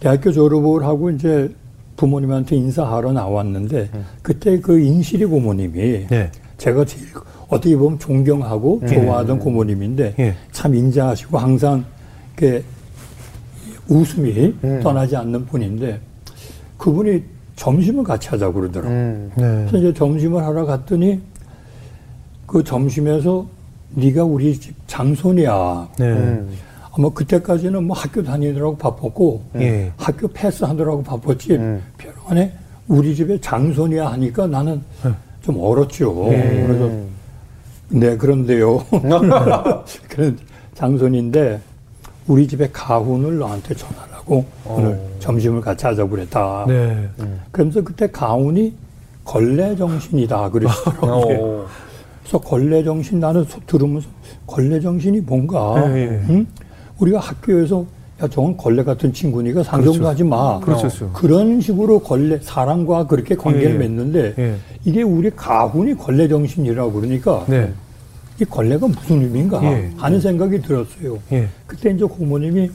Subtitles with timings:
[0.00, 1.50] 대학교 졸업을 하고 이제
[1.96, 4.04] 부모님한테 인사하러 나왔는데 음.
[4.22, 6.30] 그때 그 인실이 고모님이 네.
[6.58, 7.06] 제가 제일
[7.48, 10.34] 어떻게 보면 존경하고 좋아하던 고모님인데 예.
[10.50, 11.84] 참 인자하시고 항상
[12.36, 12.64] 이렇게
[13.88, 14.80] 웃음이 음.
[14.82, 16.00] 떠나지 않는 분인데
[16.78, 17.22] 그분이
[17.56, 18.98] 점심을 같이 하자고 그러더라고요.
[18.98, 19.30] 음.
[19.36, 19.42] 네.
[19.42, 21.20] 그래서 이제 점심을 하러 갔더니
[22.46, 23.46] 그 점심에서
[23.94, 25.88] 네가 우리 집 장손이야.
[26.96, 27.02] 네.
[27.02, 27.04] 음.
[27.06, 29.92] 아마 그때까지는 뭐 학교 다니느라고 바빴고 예.
[29.96, 31.82] 학교 패스하느라고 바빴지 음.
[31.98, 32.52] 별안에
[32.88, 35.10] 우리 집에 장손이야 하니까 나는 네.
[35.42, 36.26] 좀 얼었죠.
[36.32, 36.64] 예.
[36.66, 36.90] 그래서
[37.88, 38.84] 네 그런데요.
[40.08, 40.38] 그런
[40.74, 41.60] 장손인데
[42.26, 46.64] 우리 집에 가훈을 너한테 전하라고 오늘 점심을 같이 하자고 그랬다.
[46.66, 47.08] 네.
[47.50, 48.72] 그러면서 그때 가훈이
[49.24, 51.36] 걸레 정신이다 그러시더라고요.
[51.40, 51.66] 어.
[52.22, 54.08] 그래서 걸레 정신 나는 소- 들으면서
[54.46, 56.08] 걸레 정신이 뭔가 예, 예.
[56.30, 56.46] 응?
[56.98, 57.84] 우리가 학교에서
[58.22, 60.08] 야 저건 걸레 같은 친구니까 상종도 그렇죠.
[60.08, 60.60] 하지 마.
[60.60, 61.10] 그렇죠.
[61.12, 63.78] 그런 식으로 걸레 사람과 그렇게 관계를 예, 예.
[63.78, 64.54] 맺는데 예.
[64.84, 67.72] 이게 우리 가훈이 걸레 정신이라고 그러니까 네.
[68.40, 69.90] 이 걸레가 무슨 의미인가 예.
[69.96, 71.18] 하는 생각이 들었어요.
[71.32, 71.48] 예.
[71.66, 72.70] 그때 이제 고모님이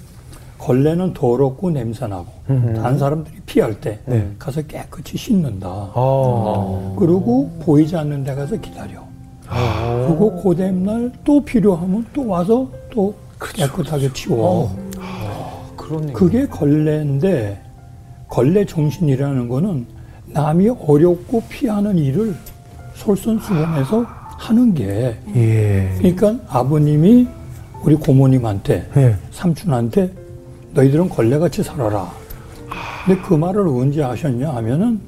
[0.58, 4.12] 걸레는 더럽고 냄새나고 다른 사람들이 피할 때 음.
[4.12, 4.28] 네.
[4.38, 5.68] 가서 깨끗이 씻는다.
[5.70, 6.96] 아.
[7.00, 9.02] 그리고 보이지 않는 데 가서 기다려.
[9.48, 10.06] 아.
[10.06, 14.78] 그리고 고된 날또 필요하면 또 와서 또 그렇죠, 깨끗하게 치워.
[15.76, 16.14] 그러네.
[16.14, 17.60] 그게 걸레인데
[18.28, 19.88] 걸레 정신이라는 거는
[20.28, 22.36] 남이 어렵고 피하는 일을
[22.94, 24.06] 솔선수범해서
[24.38, 25.90] 하는 게 예.
[25.98, 27.28] 그러니까 아버님이
[27.82, 29.16] 우리 고모님한테 예.
[29.32, 30.12] 삼촌한테
[30.74, 32.12] 너희들은 걸레같이 살아라.
[33.06, 35.00] 근데 그 말을 언제 하셨냐 하면은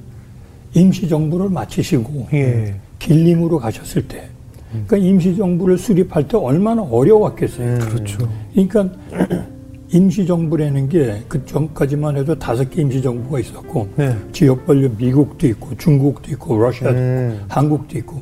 [0.74, 2.76] 임시정부를 마치시고 예.
[2.98, 4.30] 길림으로 가셨을 때.
[4.72, 7.80] 그러니까 임시정부를 수립할 때 얼마나 어려웠겠어요.
[7.80, 8.28] 그렇죠.
[8.54, 8.90] 그러니까
[9.92, 14.16] 임시정부라는 게 그 전까지만 해도 다섯 개 임시정부가 있었고 네.
[14.32, 17.32] 지역별로 미국도 있고 중국도 있고 러시아도 음.
[17.36, 18.22] 있고 한국도 있고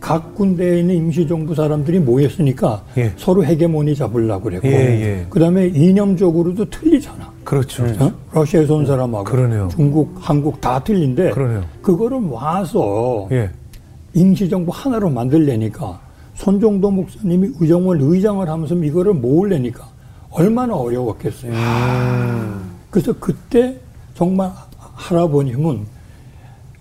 [0.00, 3.12] 각 군데에 있는 임시정부 사람들이 모였으니까 예.
[3.16, 5.26] 서로 헤게모니 잡으려고 그랬고 예, 예.
[5.28, 7.30] 그다음에 이념적으로도 틀리잖아.
[7.44, 7.84] 그렇죠.
[7.98, 8.10] 어?
[8.32, 9.68] 러시아에서 온 사람하고 그러네요.
[9.70, 11.64] 중국, 한국 다 틀린데 그러네요.
[11.82, 13.50] 그거를 와서 예.
[14.14, 16.00] 임시정부 하나로 만들려니까
[16.34, 19.86] 손정도 목사님이 의정원 의장을 하면서 이거를 모으려니까
[20.30, 21.52] 얼마나 어려웠겠어요.
[22.90, 23.76] 그래서 그때
[24.14, 26.00] 정말 할아버님은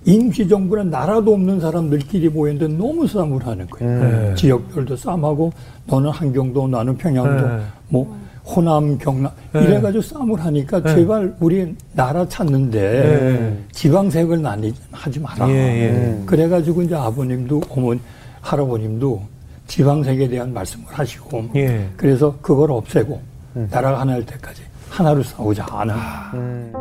[0.06, 4.03] 임시정부는 나라도 없는 사람들끼리 모였는데 너무 싸움을 하는 거예요.
[4.03, 4.35] 네.
[4.35, 5.51] 지역별도 싸움하고
[5.85, 7.63] 너는 한경도 나는 평양도 네.
[7.90, 8.17] 뭐
[8.50, 9.62] 호남 경남 네.
[9.62, 10.96] 이래가지고 싸움을 하니까 네.
[10.96, 13.64] 제발 우리 나라 찾는데 네.
[13.72, 15.48] 지방색을 나뉘 하지 마라.
[15.50, 16.24] 예, 예.
[16.26, 18.00] 그래가지고 이제 아버님도 어머니
[18.42, 19.22] 할아버님도
[19.68, 21.90] 지방색에 대한 말씀을 하시고 예.
[21.96, 23.22] 그래서 그걸 없애고
[23.70, 25.94] 나라가 하나일 때까지 하나로 싸우자 하는
[26.34, 26.74] 음.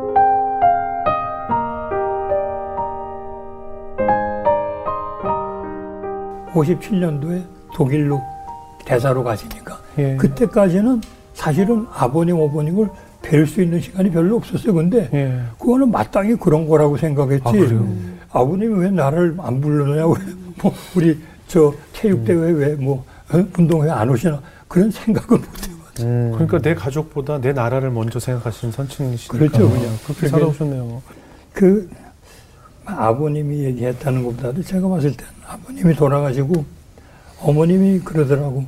[6.55, 8.23] 57년도에 독일로
[8.87, 10.17] 대사로 가시니까 예.
[10.17, 11.03] 그때까지는
[11.43, 12.88] 사실은 아버님 어머님을
[13.22, 14.75] 뵐 수 있는 시간이 별로 없었어요.
[14.75, 15.41] 근데 예.
[15.59, 17.43] 그거는 마땅히 그런 거라고 생각했지.
[17.47, 17.87] 아, 그래요?
[18.32, 20.16] 아버님이 왜 나를 안 불러냐고
[20.60, 21.16] 뭐 우리
[21.47, 23.04] 저 체육대회 왜 뭐
[23.56, 25.78] 운동회 안 오시나 그런 생각을 못 해봤어요.
[26.00, 26.31] 음.
[26.34, 29.82] 그러니까 내 가족보다 내 나라를 먼저 생각하시는 선친이시니까 그렇죠, 그냥.
[30.04, 31.03] 그렇게 그게- 살아오셨네요.
[31.53, 31.88] 그
[32.84, 36.65] 아버님이 얘기했다는 것보다도 제가 봤을 때는 아버님이 돌아가시고
[37.43, 38.65] 어머님이 그러더라고.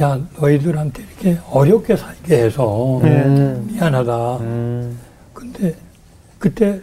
[0.00, 3.66] 야 너희들한테 이렇게 어렵게 살게 해서 음.
[3.70, 4.36] 미안하다.
[4.38, 4.98] 음.
[5.32, 5.74] 근데
[6.38, 6.80] 그때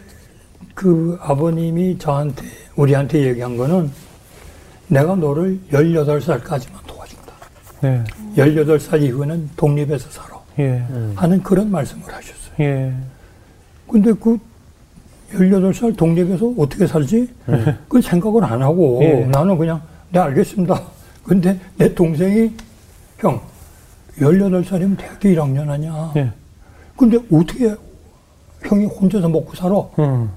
[0.74, 2.44] 그 아버님이 저한테
[2.76, 3.90] 우리한테 얘기한 거는
[4.88, 7.32] 내가 너를 18살까지만 도와준다.
[7.80, 8.04] 네.
[8.36, 10.36] 18살 이후에는 독립해서 살아.
[10.58, 10.82] 예.
[11.14, 12.52] 하는 그런 말씀을 하셨어요.
[12.60, 12.92] 예.
[13.88, 14.38] 근데 그
[15.32, 17.28] 18살 독립해서 어떻게 살지?
[17.88, 19.24] 그 생각을 안 하고 예.
[19.26, 20.80] 나는 그냥 네 알겠습니다.
[21.24, 22.52] 근데 내 동생이
[23.18, 23.40] 형
[24.18, 26.12] 18살이면 대학교 1학년 아니야.
[26.16, 26.30] 예.
[26.96, 27.74] 근데 어떻게
[28.64, 29.74] 형이 혼자서 먹고 살아?
[29.98, 30.30] 음.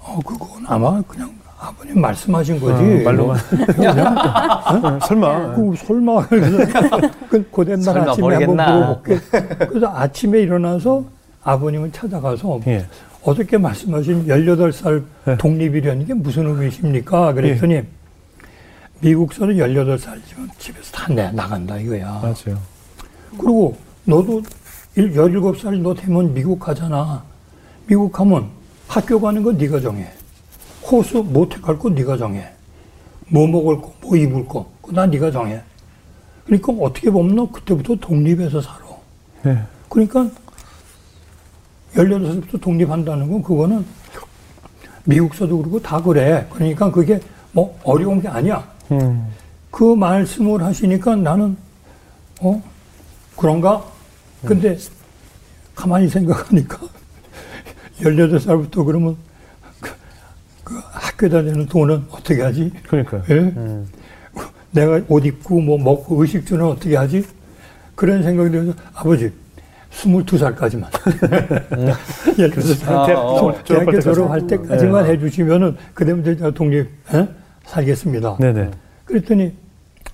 [0.00, 2.82] 어, 그건 아마 그냥 아버님 말씀하신 거지.
[3.00, 3.38] 어, 말로만.
[3.74, 5.54] 그냥, 어, 설마.
[5.54, 6.26] 그 설마.
[7.30, 8.74] 그 고된 날 설마 아침에 한번 모르겠나.
[8.76, 9.18] 물어볼게.
[9.68, 11.04] 그래서 아침에 일어나서
[11.42, 12.86] 아버님을 찾아가서 예.
[13.22, 15.36] 어저께 말씀하신 18살 네.
[15.38, 17.32] 독립이라는 게 무슨 의미십니까?
[17.32, 17.82] 그랬더니
[19.00, 22.20] 미국서는 18살이면 집에서 다 내, 나간다 이거야.
[22.22, 22.58] 맞아요.
[23.36, 24.42] 그리고 너도
[24.96, 27.22] 17살 너 되면 미국 가잖아.
[27.86, 28.48] 미국 가면
[28.88, 30.10] 학교 가는 거 네가 정해.
[30.82, 32.48] 호수 모텔 갈 거 네가 정해.
[33.28, 35.60] 뭐 먹을 거, 뭐 입을 거, 다 네가 정해.
[36.46, 38.78] 그러니까 어떻게 보면 너 그때부터 독립해서 살아.
[39.42, 39.58] 네.
[39.88, 40.28] 그러니까
[41.94, 43.84] 18살부터 독립한다는 건 그거는
[45.04, 46.46] 미국서도 그러고 다 그래.
[46.52, 47.20] 그러니까 그게
[47.52, 48.66] 뭐 어려운 게 아니야.
[48.92, 49.26] 음.
[49.70, 51.56] 그 말씀을 하시니까 나는
[52.40, 52.62] 어
[53.36, 53.84] 그런가?
[54.44, 54.76] 근데
[55.74, 56.78] 가만히 생각하니까
[58.00, 59.16] 18살부터 그러면
[59.80, 59.90] 그,
[60.62, 62.72] 그 학교 다니는 돈은 어떻게 하지?
[62.86, 63.22] 그러니까요.
[63.30, 63.34] 예?
[63.34, 63.88] 음.
[64.70, 67.24] 내가 옷 입고 뭐 먹고 의식주는 어떻게 하지?
[67.94, 69.32] 그런 생각이 들어서 아버지
[69.92, 70.86] 22살까지만
[72.38, 74.00] 예를 들어서 아, 대학, 어, 대학교.
[74.00, 75.10] 졸업할 때까지만 네.
[75.12, 77.28] 해주시면은 그다음에 제가 독립 예?
[77.66, 78.36] 살겠습니다.
[78.38, 78.70] 네네.
[79.04, 79.52] 그랬더니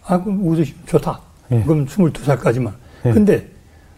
[0.04, 1.20] 아 그럼 웃으시면 좋다.
[1.52, 1.62] 예.
[1.62, 2.72] 그럼 22살까지만.
[3.06, 3.12] 예.
[3.12, 3.46] 근데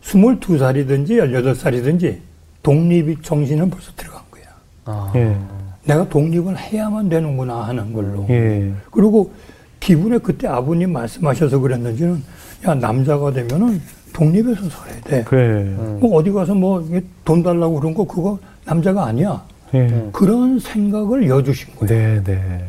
[0.02, 2.18] 22살이든지 18살이든지
[2.62, 4.44] 독립이 정신은 벌써 들어간 거야.
[4.84, 5.12] 아.
[5.16, 5.36] 예.
[5.84, 8.26] 내가 독립을 해야만 되는구나 하는 걸로.
[8.30, 8.72] 예.
[8.90, 9.32] 그리고
[9.80, 12.22] 기분에 그때 아버님 말씀하셔서 그랬는지는
[12.66, 13.80] 야 남자가 되면은
[14.12, 15.24] 독립해서 살아야 돼.
[15.24, 15.62] 그래.
[15.62, 15.98] 음.
[16.00, 16.84] 뭐 어디 가서 뭐
[17.24, 19.42] 돈 달라고 그런 거 그거 남자가 아니야.
[19.74, 20.08] 예.
[20.12, 22.22] 그런 생각을 여주신 거예요.
[22.22, 22.64] 네 네.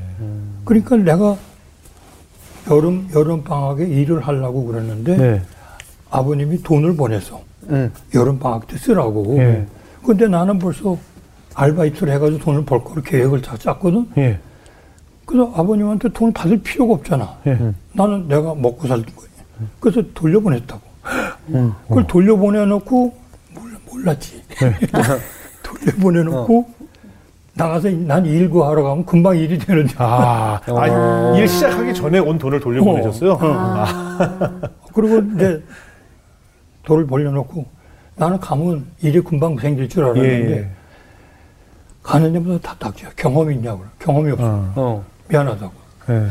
[0.66, 1.38] 그러니까 내가
[2.70, 5.42] 여름 여름 방학에 일을 하려고 그랬는데 네.
[6.10, 7.92] 아버님이 돈을 보내서 음.
[8.14, 9.38] 여름 방학 때 쓰라고.
[9.40, 9.66] 예.
[10.06, 10.98] 근데 나는 벌써
[11.56, 14.10] 알바이트를 해가지고 돈을 벌 거를 계획을 다 짰거든.
[14.18, 14.40] 예.
[15.26, 17.38] 그래서 아버님한테 돈을 받을 필요가 없잖아.
[17.48, 17.74] 예.
[17.94, 19.28] 나는 내가 먹고 살 거야.
[19.80, 20.82] 그래서 돌려보냈다고.
[21.50, 21.74] 음.
[21.88, 23.14] 그걸 돌려보내놓고
[23.92, 24.42] 몰랐지.
[24.60, 24.74] 네.
[25.64, 26.70] 돌려보내놓고
[27.56, 29.94] 나가서 난 일구 하러 가면 금방 일이 되는데.
[29.98, 30.80] 아, 어.
[30.80, 33.34] 아, 일 시작하기 전에 온 돈을 돌려보내셨어요?
[33.34, 33.86] 어.
[34.94, 35.64] 그리고 이제
[36.84, 37.66] 돈을 벌려놓고
[38.16, 40.70] 나는 가면 일이 금방 생길 줄 알았는데 예.
[42.02, 43.10] 가는 데마다 답답해요.
[43.16, 43.84] 경험이 있냐고.
[44.00, 44.46] 경험이 없어.
[44.46, 44.74] 어.
[44.76, 45.06] 어.
[45.30, 45.74] 미안하다고.
[46.10, 46.28] 예.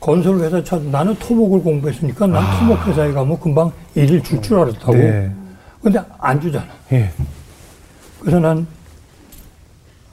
[0.00, 4.92] 건설회사 차 나는 토목을 공부했으니까 난 토목회사에 가면 금방 일을 줄줄 알았다고.
[4.92, 4.96] 아.
[4.96, 5.32] 네.
[5.82, 6.66] 근데 안 주잖아.
[6.92, 7.10] 예.
[8.20, 8.66] 그래서 난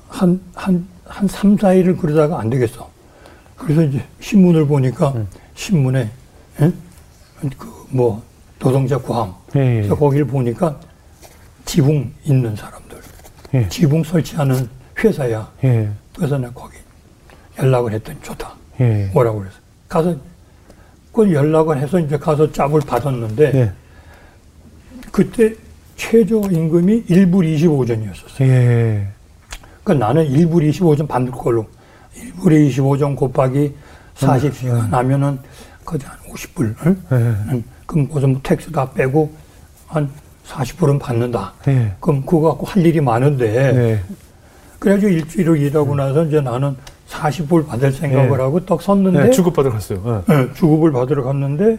[0.09, 2.89] 한, 한, 한 3, 4일을 그러다가 안 되겠어.
[3.55, 5.13] 그래서 이제 신문을 보니까
[5.55, 6.09] 신문에,
[6.61, 6.71] 예?
[7.57, 8.21] 그, 뭐,
[8.57, 9.33] 노동자 구함.
[9.55, 9.59] 예.
[9.59, 9.75] 예.
[9.75, 10.77] 그래서 거기를 보니까
[11.65, 12.97] 지붕 있는 사람들.
[13.53, 13.69] 예.
[13.69, 14.67] 지붕 설치하는
[15.01, 15.49] 회사야.
[15.63, 15.89] 예.
[16.15, 16.75] 그래서 내가 거기
[17.57, 18.53] 연락을 했더니 좋다.
[18.81, 19.09] 예.
[19.13, 19.55] 뭐라고 그래서.
[19.87, 20.15] 가서,
[21.13, 23.71] 그 연락을 해서 이제 가서 job을 받았는데, 예.
[25.11, 25.55] 그때
[25.95, 29.18] 최저임금이 1불 25전이었었어요.
[29.89, 29.93] 예.
[29.93, 31.65] 그러니까 나는 1불 25전 받을 걸로.
[32.15, 33.73] 1불에 25전 곱하기
[34.15, 35.39] 40시간 하면은
[35.85, 36.75] 거의 한 50불.
[36.85, 37.03] 응?
[37.11, 37.15] 예.
[37.15, 37.63] 응.
[37.85, 39.33] 그럼 무슨 뭐 tax 다 빼고
[39.87, 40.09] 한
[40.47, 41.53] 40불은 받는다.
[41.67, 41.93] 예.
[41.99, 43.73] 그럼 그거 갖고 할 일이 많은데.
[43.73, 44.03] 네.
[44.79, 46.75] 그래가지고 일주일을 일하고 나서 이제 나는
[47.09, 48.43] 40불 받을 생각을 네.
[48.43, 49.25] 하고 떡 섰는데.
[49.25, 49.31] 네.
[49.31, 50.23] 주급 받으러 갔어요.
[50.29, 50.33] 예.
[50.33, 51.77] 예, 주급을 받으러 갔는데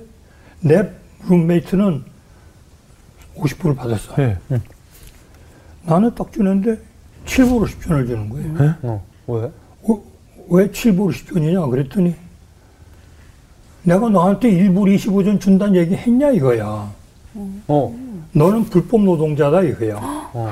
[0.61, 0.89] 내
[1.29, 2.05] 룸메이트는
[3.37, 4.15] 50불을 받았어.
[4.19, 4.37] 예.
[5.83, 6.79] 나는 딱 주는데
[7.26, 8.75] 7불 50전을 주는 거예요.
[8.82, 9.02] 어.
[9.28, 9.43] 왜?
[9.88, 10.02] 어,
[10.49, 12.14] 왜 7불 50전이냐 그랬더니
[13.82, 16.90] 내가 너한테 1불 25전 준다는 얘기 했냐 이거야.
[17.69, 17.94] 어.
[18.32, 19.99] 너는 불법 노동자다 이거야.
[20.02, 20.50] 어.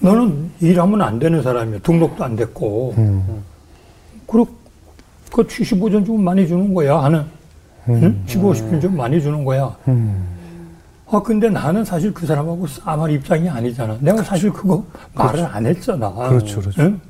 [0.00, 1.80] 너는 일하면 안 되는 사람이야.
[1.80, 2.94] 등록도 안 됐고.
[2.98, 3.42] 음.
[4.26, 4.48] 그리고
[5.32, 7.24] 그 75전 좀 많이 주는 거야 하는.
[7.88, 8.22] 응?
[8.26, 9.74] 15, 50전 좀 많이 주는 거야.
[9.88, 10.24] 음.
[11.12, 13.98] 아, 근데 나는 사실 그 사람하고 싸말 입장이 아니잖아.
[14.00, 14.82] 내가 사실 그거
[15.12, 16.10] 말을 안 했잖아.
[16.10, 16.80] 그렇죠, 그렇죠.
[16.80, 17.00] 응?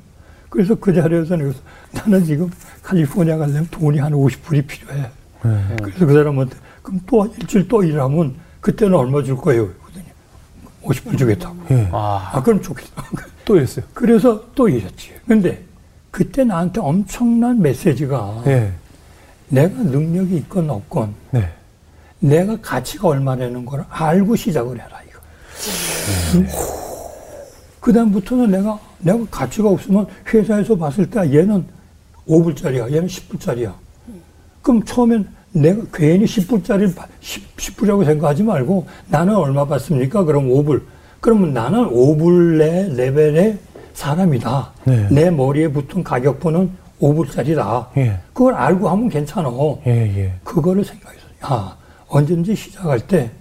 [0.49, 1.53] 그래서 그 자리에서 내가
[1.93, 2.51] 나는 지금
[2.83, 4.99] 칼리포니아 가려면 돈이 한 50불이 필요해.
[5.45, 5.75] 예.
[5.81, 9.69] 그래서 그 사람한테 그럼 또 일주일 또 일하면 그때는 얼마 줄 거예요?
[9.69, 10.05] 그랬더니
[10.83, 11.55] 50불 주겠다고.
[11.71, 11.89] 예.
[11.93, 12.31] 아.
[12.33, 13.03] 아, 그럼 좋겠다.
[13.45, 13.85] 또 이랬어요.
[13.93, 15.13] 그래서 또 일했지.
[15.25, 15.63] 근데
[16.11, 18.73] 그때 나한테 엄청난 메시지가 예.
[19.47, 21.49] 내가 능력이 있건 없건 네.
[22.23, 25.19] 내가 가치가 얼마라는 걸 알고 시작을 해라 이거.
[27.81, 31.65] 그 다음부터는 내가 내가 가치가 없으면 회사에서 봤을 때 얘는
[32.27, 33.73] 5불짜리야, 얘는 10불짜리야.
[34.61, 40.23] 그럼 처음엔 내가 괜히 10불짜리 10, 10 불이라고 생각하지 말고 나는 얼마 받습니까?
[40.23, 40.81] 그럼 5불.
[41.19, 43.59] 그러면 나는 5불 내 레벨의
[43.93, 44.71] 사람이다.
[44.85, 45.07] 네.
[45.11, 47.87] 내 머리에 붙은 가격표는 5불짜리다.
[47.97, 48.17] 예.
[48.31, 49.49] 그걸 알고 하면 괜찮아.
[49.87, 49.91] 예.
[49.91, 50.33] 예.
[50.45, 51.29] 그거를 생각했어요.
[51.41, 51.75] 아,
[52.13, 53.31] 언제든지 시작할 때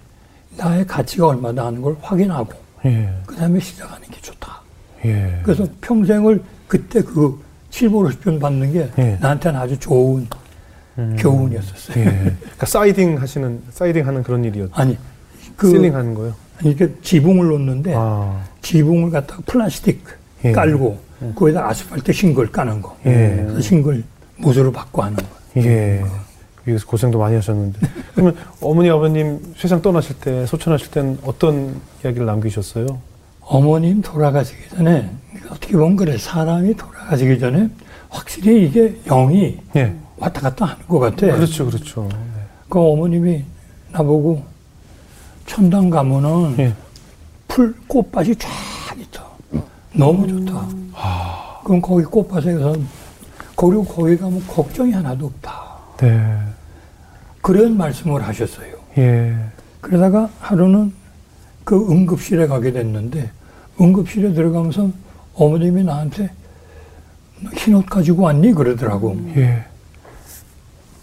[0.57, 2.53] 나의 가치가 얼마나 하는 걸 확인하고
[2.85, 3.09] 예.
[3.27, 4.61] 그 다음에 시작하는 게 좋다.
[5.05, 5.41] 예.
[5.43, 7.39] 그래서 평생을 그때 그
[7.71, 9.19] 7불 50전 받는 게 예.
[9.21, 10.27] 나한테는 아주 좋은
[11.19, 11.99] 교훈이었었어요.
[11.99, 12.05] 예.
[12.41, 14.73] 그러니까 siding 하시는 siding 하는 그런 일이었죠.
[14.75, 14.97] 아니,
[15.57, 16.35] 그, ceiling 하는 거요.
[16.59, 18.43] 아니, 이게 지붕을 놓는데 아.
[18.63, 20.05] 지붕을 갖다가 플라스틱
[20.45, 20.53] 예.
[20.53, 20.99] 깔고
[21.35, 22.97] 거기다 아스팔트 shingle 까는 거.
[23.07, 23.43] 예.
[23.45, 24.03] 그래서 shingle
[24.37, 25.25] 무수로 받고 하는 거.
[26.67, 26.71] 예.
[26.71, 27.79] 여기서 고생도 많이 하셨는데.
[28.15, 32.87] 그러면 어머니 아버님 세상 떠나실 때 소천하실 때는 어떤 이야기를 남기셨어요?
[33.41, 35.11] 어머님 돌아가시기 전에
[35.51, 37.69] 어떻게 보면 그래 사람이 돌아가시기 전에
[38.09, 39.95] 확실히 이게 영이 예.
[40.17, 41.27] 왔다 갔다 하는 것 같아.
[41.27, 42.09] 그렇죠, 그렇죠.
[42.69, 43.45] 그 어머님이
[43.91, 44.45] 나보고
[45.47, 46.75] 천당 가면은 예.
[47.49, 48.49] 풀 꽃밭이 쫙
[48.99, 49.23] 있다.
[49.95, 50.67] 너무 좋다.
[51.65, 52.77] 그럼 거기 꽃밭에 가서
[53.57, 55.63] 그리고 거기 가면 걱정이 하나도 없다.
[55.99, 56.39] 네.
[57.43, 58.75] 그런 말씀을 하셨어요.
[58.99, 59.37] 예.
[59.81, 60.93] 그러다가 하루는
[61.65, 63.31] 그 응급실에 가게 됐는데
[63.81, 64.91] 응급실에 들어가면서
[65.35, 66.31] 어머님이 나한테
[67.41, 68.53] 너 흰옷 가지고 왔니?
[68.53, 69.17] 그러더라고.
[69.37, 69.65] 예.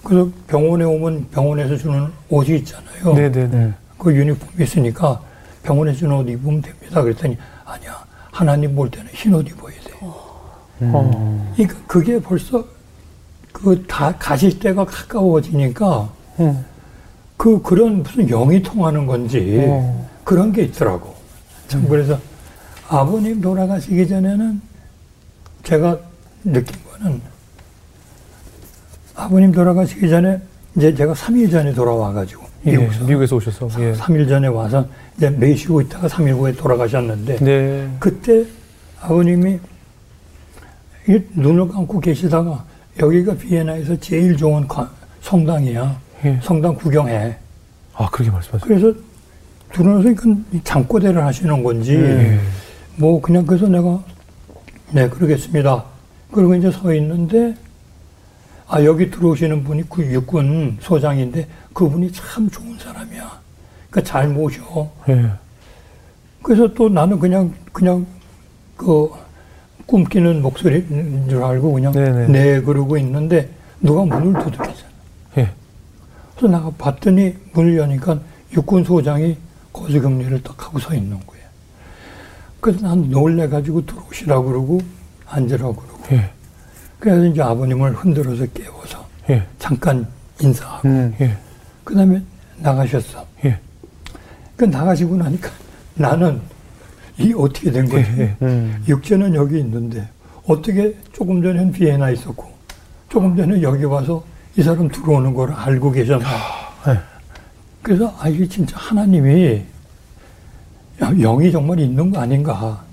[0.03, 3.13] 그래서 병원에 오면 병원에서 주는 옷이 있잖아요.
[3.13, 3.74] 네네네.
[3.98, 5.22] 그 유니폼이 있으니까
[5.62, 7.01] 병원에 주는 옷 입으면 됩니다.
[7.01, 8.00] 그랬더니 아니야.
[8.31, 9.91] 하나님 볼 때는 흰 옷 입어야 돼.
[10.01, 11.53] 어.
[11.58, 12.63] 그러니까 그게 벌써
[13.51, 16.65] 그 다 가실 때가 가까워지니까 음.
[17.38, 20.10] 그 그런 무슨 영이 통하는 건지 어.
[20.24, 21.15] 그런 게 있더라고.
[21.67, 22.19] 참 그래서
[22.88, 24.62] 아버님 돌아가시기 전에는
[25.63, 25.98] 제가
[26.43, 27.22] 느낀 거는
[29.15, 30.39] 아버님 돌아가시기 전에
[30.75, 32.72] 이제 제가 3일 전에 돌아와가지고 예.
[32.77, 33.81] 미국에서 미국에서 오셔서.
[33.81, 33.93] 예.
[33.93, 34.86] 3일 전에 와서
[35.17, 37.89] 이제 매시고 있다가 3일 후에 돌아가셨는데 네.
[38.00, 38.46] 그때
[39.01, 39.60] 아버님이
[41.08, 42.63] 이 눈을 감고 계시다가
[43.00, 44.89] 여기가 비엔나에서 제일 좋은 관-
[45.22, 46.00] 성당이야.
[46.25, 46.39] 예.
[46.41, 47.38] 성당 구경해.
[47.95, 48.67] 아, 그렇게 말씀하세요.
[48.67, 48.93] 그래서
[49.71, 50.09] 들어서
[50.63, 52.39] 잠꼬대를 하시는 건지 예.
[52.95, 54.03] 뭐 그냥 그래서 내가
[54.91, 55.83] 네 그러겠습니다.
[56.31, 57.55] 그리고 이제 서 있는데
[58.67, 63.39] 아 여기 들어오시는 분이 그 육군 소장인데 그분이 참 좋은 사람이야.
[63.89, 64.89] 그러니까 잘 모셔.
[65.09, 65.29] 예.
[66.41, 68.05] 그래서 또 나는 그냥 그냥
[68.75, 69.09] 그
[69.85, 72.27] 꿈끼는 목소리인 줄 알고 그냥 네네.
[72.27, 73.49] 네 그러고 있는데
[73.81, 74.69] 누가 문을 두드리잖아.
[74.71, 74.88] 예.
[76.39, 78.17] 그래서 나가 봤더니 문을 여니까
[78.53, 79.36] 육군 소장이
[79.74, 81.41] 거즈금리를 딱 하고 서 있는 거야.
[82.62, 84.79] 그래서 난 놀래가지고 들어오시라고 그러고
[85.25, 86.15] 앉으라고 그러고.
[86.15, 86.31] 예.
[86.98, 89.46] 그래서 이제 아버님을 흔들어서 깨워서 예.
[89.60, 90.08] 잠깐
[90.39, 90.88] 인사하고.
[90.88, 91.13] 음.
[91.19, 91.38] 예.
[91.84, 92.22] 그 다음에
[92.60, 93.25] 나가셨어.
[93.43, 93.60] 예.
[94.55, 95.50] 그 나가시고 나니까
[95.96, 96.39] 나는
[97.17, 98.10] 이 어떻게 된 거지?
[98.17, 98.36] 예.
[98.43, 98.81] 음.
[98.88, 100.08] 육체는 여기 있는데
[100.48, 102.50] 어떻게 조금 전엔 비엔나 있었고
[103.10, 104.24] 조금 전에 여기 와서
[104.58, 106.25] 이 사람 들어오는 걸 알고 계셨나?
[106.88, 107.00] 예.
[107.82, 109.63] 그래서 아 이게 진짜 하나님이
[111.00, 112.84] 영이 정말 있는 거 아닌가?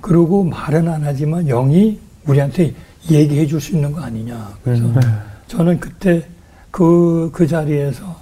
[0.00, 2.72] 그러고 말은 안 하지만 영이 우리한테
[3.10, 4.50] 얘기해 줄 수 있는 거 아니냐?
[4.62, 4.94] 그래서 음.
[4.94, 5.00] 네.
[5.48, 6.26] 저는 그때
[6.70, 8.16] 그, 그 자리에서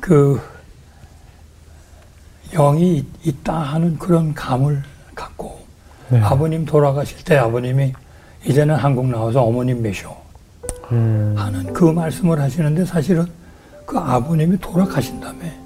[0.00, 0.40] 그
[2.52, 4.82] 영이 있- 있다 하는 그런 감을
[5.14, 5.58] 갖고
[6.08, 6.20] 네.
[6.20, 7.92] 아버님 돌아가실 때 아버님이
[8.46, 10.16] 이제는 한국 나와서 어머님 메셔
[10.92, 11.34] 음.
[11.36, 13.26] 하는 그 말씀을 하시는데 사실은
[13.84, 15.56] 그 아버님이 돌아가신 다음에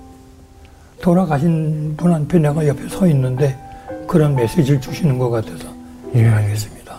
[1.01, 3.59] 돌아가신 분한테 내가 옆에 서 있는데
[4.07, 5.69] 그런 메시지를 주시는 것 같아서
[6.15, 6.27] 예.
[6.27, 6.97] 알겠습니다.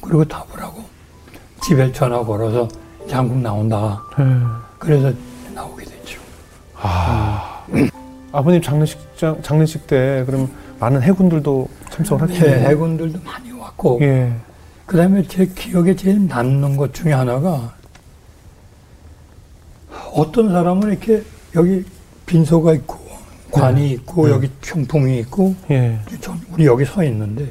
[0.00, 0.82] 그리고 답을 하고
[1.62, 2.66] 집에 전화 걸어서
[3.10, 4.02] 한국 나온다.
[4.18, 4.24] 예.
[4.78, 5.12] 그래서
[5.54, 6.20] 나오게 됐죠.
[6.76, 7.64] 아.
[8.32, 12.68] 아버님 장례식장 장례식 때 그럼 많은 해군들도 참석을 예, 하시네요.
[12.68, 14.32] 해군들도 많이 왔고 예.
[14.90, 17.72] 그 다음에 제 기억에 제일 남는 것 중에 하나가
[20.12, 21.22] 어떤 사람은 이렇게
[21.54, 21.84] 여기
[22.26, 22.98] 빈소가 있고
[23.52, 25.96] 관이 있고 여기 평풍이 있고 예.
[26.20, 27.48] 전 우리 여기 서 있는데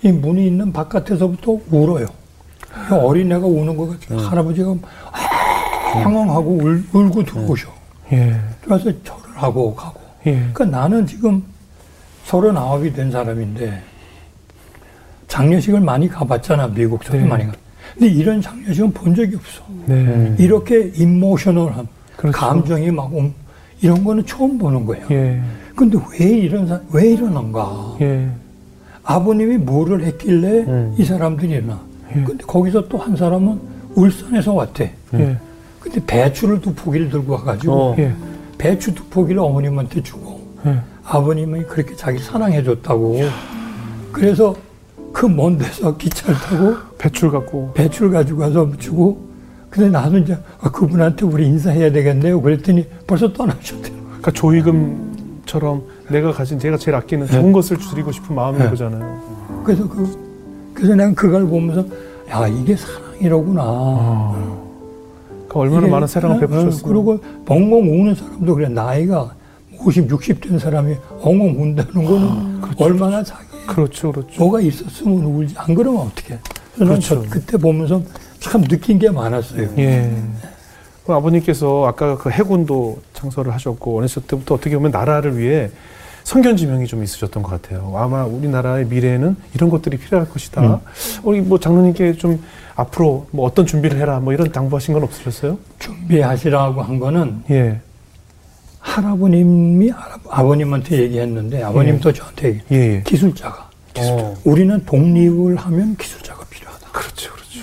[0.00, 2.06] 이 문이 있는 바깥에서부터 울어요.
[2.90, 4.20] 이 어린애가 우는 거 같아요.
[4.20, 4.74] 할아버지가
[5.10, 7.68] 황황하고 울, 울고 들어오셔.
[8.12, 8.40] 예.
[8.62, 10.00] 그래서 절을 하고 가고.
[10.24, 10.36] 예.
[10.54, 11.44] 그러니까 나는 지금
[12.24, 13.91] 서른아홉이 된 사람인데
[15.36, 17.24] 장례식을 많이 가봤잖아 미국서도 네.
[17.24, 17.52] 많이 가.
[17.94, 19.62] 근데 이런 장례식은 본 적이 없어.
[19.86, 20.34] 네.
[20.38, 22.38] 이렇게 임모셔널한 그렇죠.
[22.38, 23.32] 감정이 막 옴,
[23.80, 25.06] 이런 거는 처음 보는 거예요.
[25.10, 25.40] 예.
[25.74, 27.96] 근데 왜 이런 사- 왜 이러는가?
[28.02, 28.28] 예.
[29.04, 30.94] 아버님이 뭐를 했길래 음.
[30.98, 31.80] 이 사람들이 일어나.
[32.14, 32.22] 예.
[32.22, 33.58] 근데 거기서 또 한 사람은
[33.94, 34.92] 울산에서 왔대.
[35.14, 35.38] 예.
[35.80, 37.94] 근데 배추를 두 포기를 들고 와가지고 어.
[37.98, 38.12] 예.
[38.58, 40.76] 배추 두 포기를 어머님한테 주고 예.
[41.04, 43.18] 아버님이 그렇게 자기 사랑해줬다고.
[44.12, 44.54] 그래서
[45.12, 49.32] 그 먼 데서 기차를 타고 배출 갖고 배추를 가지고 가서 주고
[49.70, 52.42] 근데 나도 이제 아, 그분한테 우리 인사해야 되겠네요.
[52.42, 53.94] 그랬더니 벌써 떠나셨대요.
[54.06, 58.68] 그러니까 조의금처럼 내가 가진 제가 제일 아끼는 좋은 것을 드리고 싶은 마음인 네.
[58.68, 59.62] 거잖아요.
[59.64, 61.86] 그래서 그 그래서 내가 그걸 보면서
[62.30, 63.62] 야 이게 사랑이로구나.
[63.64, 64.58] 아.
[65.54, 66.82] 얼마나 많은 사랑을 어, 베푸셨어요.
[66.84, 68.68] 어, 그리고 엉엉 우는 사람도 그래.
[68.68, 69.34] 나이가
[69.78, 74.40] 50, 60된 사람이 엉엉 운다는 거는 얼마나 자기 그렇죠, 그렇죠.
[74.40, 75.54] 뭐가 있었으면 울지.
[75.56, 76.10] 안 그러면.
[76.74, 77.22] 그래서 그렇죠.
[77.22, 78.02] 저 그때 보면서
[78.40, 79.68] 참 느낀 게 많았어요.
[79.78, 80.10] 예.
[81.04, 85.70] 그럼 아버님께서 아까 그 해군도 창설을 하셨고 어렸을 때부터 어떻게 보면 나라를 위해
[86.24, 87.92] 성견 지명이 좀 있으셨던 것 같아요.
[87.96, 90.62] 아마 우리나라의 미래에는 이런 것들이 필요할 것이다.
[90.62, 90.78] 음.
[91.24, 92.42] 우리 뭐 장로님께 좀
[92.76, 95.58] 앞으로 뭐 어떤 준비를 해라 뭐 이런 당부하신 건 없으셨어요?
[95.78, 97.80] 준비하시라고 한 거는 예,
[98.82, 103.02] 할아버님이 아- 아버님한테 얘기했는데 아버님도 저한테 얘기- 예, 예.
[103.06, 104.34] 기술자가 어.
[104.44, 106.88] 우리는 독립을 하면 기술자가 필요하다.
[106.90, 107.60] 그렇죠, 그렇죠,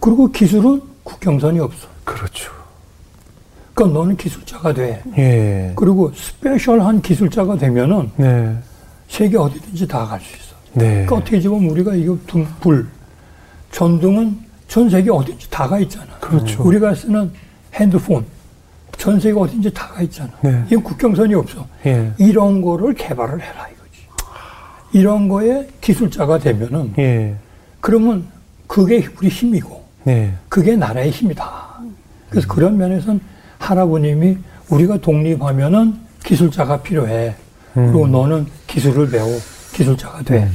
[0.00, 1.86] 그리고 기술은 국경선이 없어.
[2.04, 2.50] 그렇죠.
[3.74, 5.02] 그러니까 너는 기술자가 돼.
[5.16, 8.56] 예, 그리고 스페셜한 기술자가 되면은 네,
[9.08, 10.54] 세계 어디든지 다 갈 수 있어.
[10.74, 12.86] 네, 그러니까 어떻게 보면 우리가 이거 등, 불,
[13.72, 14.38] 전등은
[14.68, 16.06] 전 세계 어딘지 다 가 있잖아.
[16.20, 16.62] 그렇죠.
[16.62, 17.30] 우리가 쓰는
[17.74, 18.24] 핸드폰,
[19.00, 20.30] 전 세계 어딘지 다 가 있잖아.
[20.42, 20.62] 네.
[20.68, 21.66] 이건 국경선이 없어.
[21.86, 24.06] 예, 이런 거를 개발을 해라 이거지.
[24.92, 27.34] 이런 거에 기술자가 되면은 예,
[27.80, 28.26] 그러면
[28.66, 31.80] 그게 우리 힘이고 네, 그게 나라의 힘이다.
[32.28, 33.20] 그래서 그런 면에서는
[33.58, 34.36] 할아버님이
[34.68, 37.34] 우리가 독립하면은 기술자가 필요해.
[37.72, 39.28] 그리고 너는 기술을 배워
[39.72, 40.46] 기술자가 돼.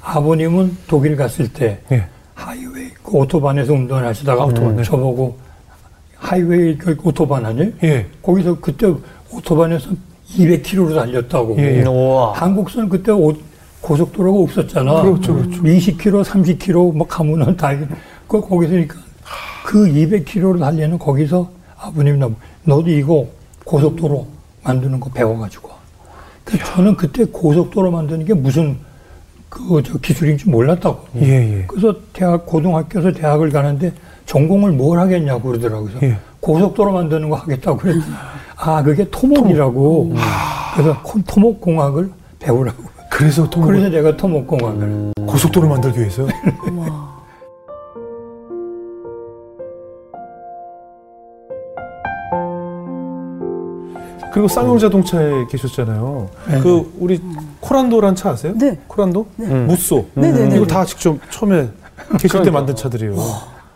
[0.00, 4.82] 아버님은 독일 갔을 때 예, highway 그 Autobahn에서 운전을 하시다가 Autobahn, 네.
[4.82, 5.36] 저보고
[6.32, 7.72] highway 그 Autobahn 아니?
[7.82, 8.92] 예, 거기서 그때
[9.32, 9.90] Autobahn에서
[10.36, 11.56] 200km로 달렸다고.
[11.58, 11.84] 예, 예.
[12.34, 13.34] 한국선 그때 오-
[13.80, 15.02] 고속도로가 없었잖아.
[15.02, 15.60] 그렇죠, 그렇죠.
[15.62, 17.76] 20km, 30km 막 가면은 다
[18.28, 18.94] 그 거기서니까
[19.64, 22.30] 그 200km로 달리는 거기서 아버님 나
[22.64, 23.26] 너도 이거
[23.64, 24.26] 고속도로
[24.62, 25.68] 만드는 거 배워가지고.
[25.68, 25.74] 와.
[26.44, 28.76] 그 저는 그때 고속도로 만드는 게 무슨
[29.50, 31.04] 그 저 기술인지 몰랐다고.
[31.16, 31.64] 예, 예.
[31.66, 33.92] 그래서 대학 고등학교에서 대학을 가는데
[34.26, 35.90] 전공을 뭘 하겠냐고 그러더라고요.
[35.98, 36.18] 그래서 예.
[36.40, 38.04] 고속도로 만드는 거 하겠다고 그랬더니
[38.56, 40.12] 아 그게 토목이라고.
[40.74, 42.82] 그래서 코- 토목공학을 배우라고.
[43.10, 45.12] 그래서 또 그래서 내가 토목공학을.
[45.26, 46.28] 고속도로 만들기 위해서요?
[54.32, 56.28] 그리고 쌍용 자동차에 계셨잖아요.
[56.48, 56.60] 네.
[56.60, 57.20] 그 우리
[57.60, 58.54] 코란도란 차 아세요?
[58.56, 58.78] 네.
[58.86, 59.26] 코란도?
[59.40, 59.66] 음.
[59.68, 60.06] 무쏘.
[60.14, 60.56] 네네네.
[60.56, 61.68] 이거 다 직접 처음에
[62.18, 63.14] 계실 때 만든 차들이에요.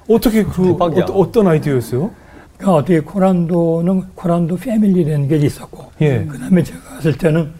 [0.08, 0.70] 어떻게 그.
[0.70, 2.10] 어, 어떤 아이디어였어요?
[2.56, 5.90] 그러니까 어떻게 코란도는 코란도 패밀리라는 게 있었고.
[6.00, 6.24] 예.
[6.24, 7.50] 그 다음에 제가 갔을 때는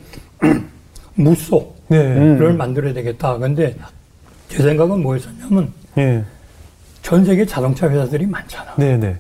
[1.15, 1.99] 무쏘를 네.
[2.17, 2.57] 음.
[2.57, 3.37] 만들어야 되겠다.
[3.39, 3.75] 근데
[4.49, 6.25] 제 생각은 뭐였었냐면 예.
[7.03, 8.75] 전 세계 자동차 회사들이 많잖아.
[8.77, 9.17] 네, 네.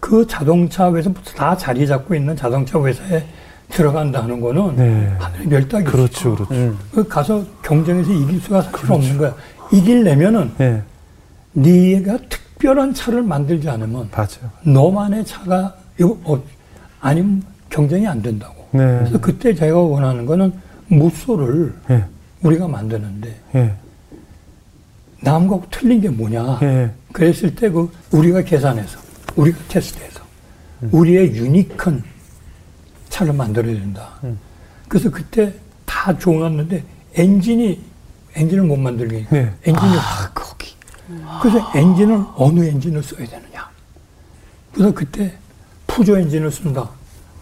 [0.00, 3.24] 그 자동차 회사 다 자리 잡고 있는 자동차 회사에
[3.70, 5.12] 들어간다는 거는 네.
[5.18, 5.84] 하늘의 별따기.
[5.84, 6.54] 그렇죠, 그렇죠.
[6.54, 6.78] 음.
[6.92, 9.34] 그 가서 경쟁에서 이길 수가 사실 없는 거야.
[9.72, 10.82] 이기려면은 네.
[11.52, 14.50] 네가 특 별한 차를 만들지 않으면 맞아요.
[14.62, 16.42] 너만의 차가 이거 어,
[17.00, 18.66] 아니면 경쟁이 안 된다고.
[18.72, 18.80] 네.
[18.98, 20.52] 그래서 그때 제가 원하는 거는
[20.88, 22.04] 무쏘를 예.
[22.42, 23.74] 우리가 만드는데 예.
[25.20, 26.58] 남하고 틀린 게 뭐냐.
[26.62, 26.90] 예.
[27.12, 28.98] 그랬을 때 그 우리가 계산해서
[29.36, 30.20] 우리가 테스트해서
[30.92, 32.02] 우리의 유니크한
[33.08, 34.10] 차를 만들어야 된다.
[34.88, 35.52] 그래서 그때
[35.84, 36.82] 다 좋았는데
[37.14, 37.80] 엔진이
[38.36, 39.52] 엔진을 못 만들게 네.
[39.64, 40.74] 엔진이 아, 거기.
[41.42, 43.68] 그래서 엔진을 어느 엔진을 써야 되느냐.
[44.72, 45.36] 그래서 그때
[45.86, 46.88] 푸조 엔진을 쓴다.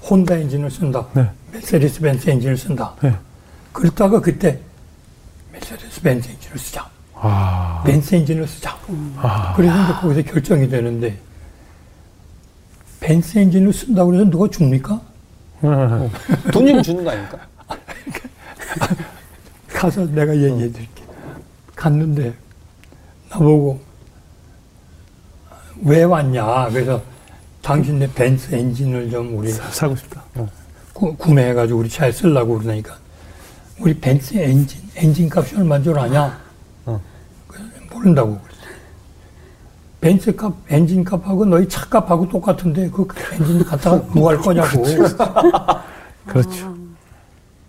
[0.02, 1.06] 혼다 엔진을 쓴다.
[1.14, 1.28] 네.
[1.52, 2.94] Mercedes Benz 엔진을 쓴다.
[3.02, 3.16] 네.
[3.72, 4.60] 그러다가 그때
[5.52, 6.88] Mercedes Benz 엔진을 쓰자.
[7.14, 7.82] 아.
[7.84, 8.76] 벤츠 엔진을 쓰자.
[9.16, 9.54] 아.
[9.56, 11.18] 그래서 이제 거기서 결정이 되는데
[13.00, 15.00] 벤츠 엔진을 쓴다고 해서 누가 줍니까?
[16.52, 17.38] 돈이면 주는 거 아닙니까?
[19.68, 21.02] 가서 내가 얘기해 드릴게.
[21.74, 22.34] 갔는데
[23.30, 23.80] 나보고
[25.84, 26.68] 왜 왔냐.
[26.70, 27.00] 그래서
[27.62, 30.22] 당신네 벤츠 엔진을 좀 우리 사 고 싶다.
[30.92, 32.96] 구, 구매해가지고 우리 차에 쓰려고 그러니까
[33.78, 36.38] 우리 벤츠 엔진 엔진 값이 얼마인 줄 아냐?
[36.86, 37.00] 어.
[37.92, 38.56] 모른다고 그랬어.
[40.00, 44.82] 벤츠 값 엔진 값하고 너희 차 값하고 똑같은데 그 엔진 갖다가 뭐 할 거냐고.
[46.26, 46.74] 그렇죠.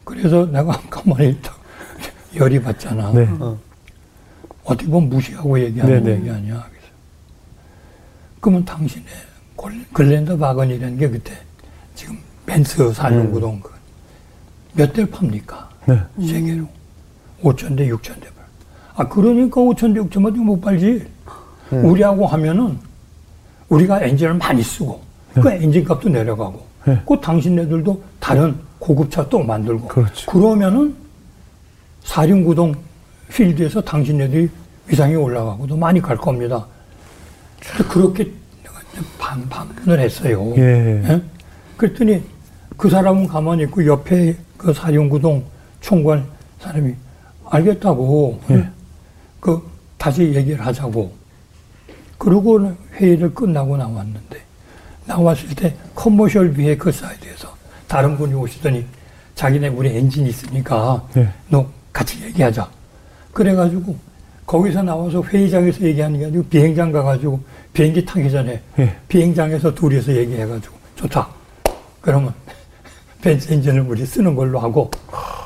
[0.05, 1.51] 그래서 내가 가만히 있다
[2.35, 3.11] 열이 받잖아.
[3.11, 3.27] 네.
[3.39, 3.57] 어.
[4.67, 6.17] 어떻게 보면 무시하고 얘기하는 네네.
[6.19, 6.65] 얘기 아니야.
[6.69, 6.87] 그래서
[8.41, 9.05] 그러면 당신의
[9.55, 11.33] 글- 글렌더 바건이라는 게 그때
[11.95, 13.61] 지금 벤츠 사륜구동
[14.73, 15.69] 그몇 대를 팝니까?
[15.85, 15.99] 네.
[16.19, 16.67] 세계로
[17.43, 18.45] 5천 대, 6천 대 팔.
[18.95, 21.07] 아 그러니까 5천 대, 6천 대못 팔지.
[21.71, 22.77] 우리하고 하면은
[23.69, 25.01] 우리가 엔진을 많이 쓰고
[25.33, 27.01] 그 엔진 값도 내려가고 네.
[27.05, 30.29] 그 당신네들도 다른 고급차 또 만들고 그렇죠.
[30.31, 30.95] 그러면은
[32.03, 32.73] 사륜구동
[33.29, 34.49] 필드에서 당신네들이
[34.87, 36.65] 위상이 올라가고도 많이 갈 겁니다.
[37.89, 38.31] 그렇게
[39.19, 40.53] 반, 반문을 했어요.
[40.57, 41.03] 예.
[41.07, 41.21] 예?
[41.75, 42.23] 그랬더니
[42.77, 45.43] 그 사람은 가만히 있고 옆에 그 사륜구동
[45.81, 46.25] 총괄
[46.59, 46.93] 사람이
[47.45, 48.69] 알겠다고 예.
[49.39, 49.61] 그
[49.97, 51.11] 다시 얘기를 하자고
[52.17, 54.41] 그러고 회의를 끝나고 나왔는데
[55.05, 57.55] 나왔을 때 commercial vehicle side에서
[57.87, 58.85] 다른 분이 오시더니
[59.35, 61.29] 자기네 우리 엔진 있으니까 네.
[61.47, 62.67] 너 같이 얘기하자.
[63.37, 63.95] 그래가지고
[64.47, 67.39] 거기서 나와서 회의장에서 얘기하는 게 아니고 비행장 가가지고
[67.71, 68.95] 비행기 타기 전에 예.
[69.07, 71.27] 비행장에서 둘이서 얘기해가지고 좋다.
[72.01, 72.33] 그러면
[73.21, 74.89] 벤츠 엔진을 우리 쓰는 걸로 하고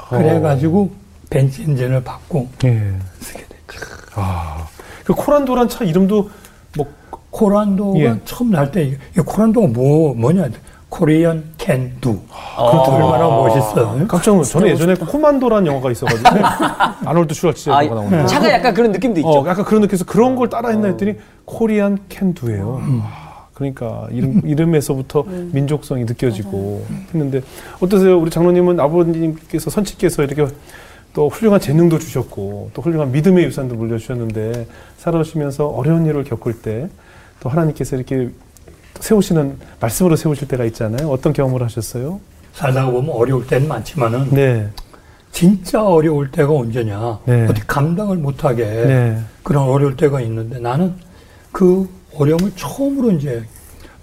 [0.10, 0.90] 그래가지고
[1.30, 2.94] 벤츠 엔진을 받고 예.
[3.20, 3.86] 쓰게 됐죠.
[4.16, 4.66] 아.
[5.04, 6.30] 그 코란도란 차 이름도
[6.78, 6.94] 뭐
[7.30, 8.16] 코란도가 예.
[8.24, 10.48] 처음 날 때, 이 코란도가 뭐, 뭐냐,
[10.92, 12.20] 코리안 캔 두.
[12.30, 12.62] 아.
[12.62, 14.06] 얼마나 멋있어요.
[14.10, 14.52] 깜짝 놀랐어요.
[14.52, 16.30] 저는 예전에 코만도라는 영화가 있어가지고
[17.08, 19.30] 아놀드 슈왈츠제네거가 아, 나오는 차가 약간 그런 느낌도 있죠.
[19.30, 22.82] 어, 약간 그런 느낌에서 그런 걸 따라했나 했더니 코리안 캔두예요.
[23.04, 25.24] 아, 그러니까 이름, 이름에서부터
[25.54, 27.42] 민족성이 느껴지고 했는데
[27.80, 28.20] 어떠세요?
[28.20, 30.46] 우리 장로님은 아버님께서 선치께서 이렇게
[31.14, 36.90] 또 훌륭한 재능도 주셨고 또 훌륭한 믿음의 유산도 물려주셨는데 살아오시면서 어려운 일을 겪을 때
[37.42, 38.30] 또 하나님께서 이렇게
[39.02, 41.10] 세우시는 말씀으로 세우실 때가 있잖아요.
[41.10, 42.20] 어떤 경험을 하셨어요?
[42.54, 44.70] 살다가 보면 어려울 때는 많지만은, 네,
[45.32, 47.20] 진짜 어려울 때가 언제냐.
[47.26, 47.44] 네.
[47.46, 50.94] 어떻게 감당을 못하게 네, 그런 어려울 때가 있는데 나는
[51.52, 53.44] 그 어려움을 처음으로 이제,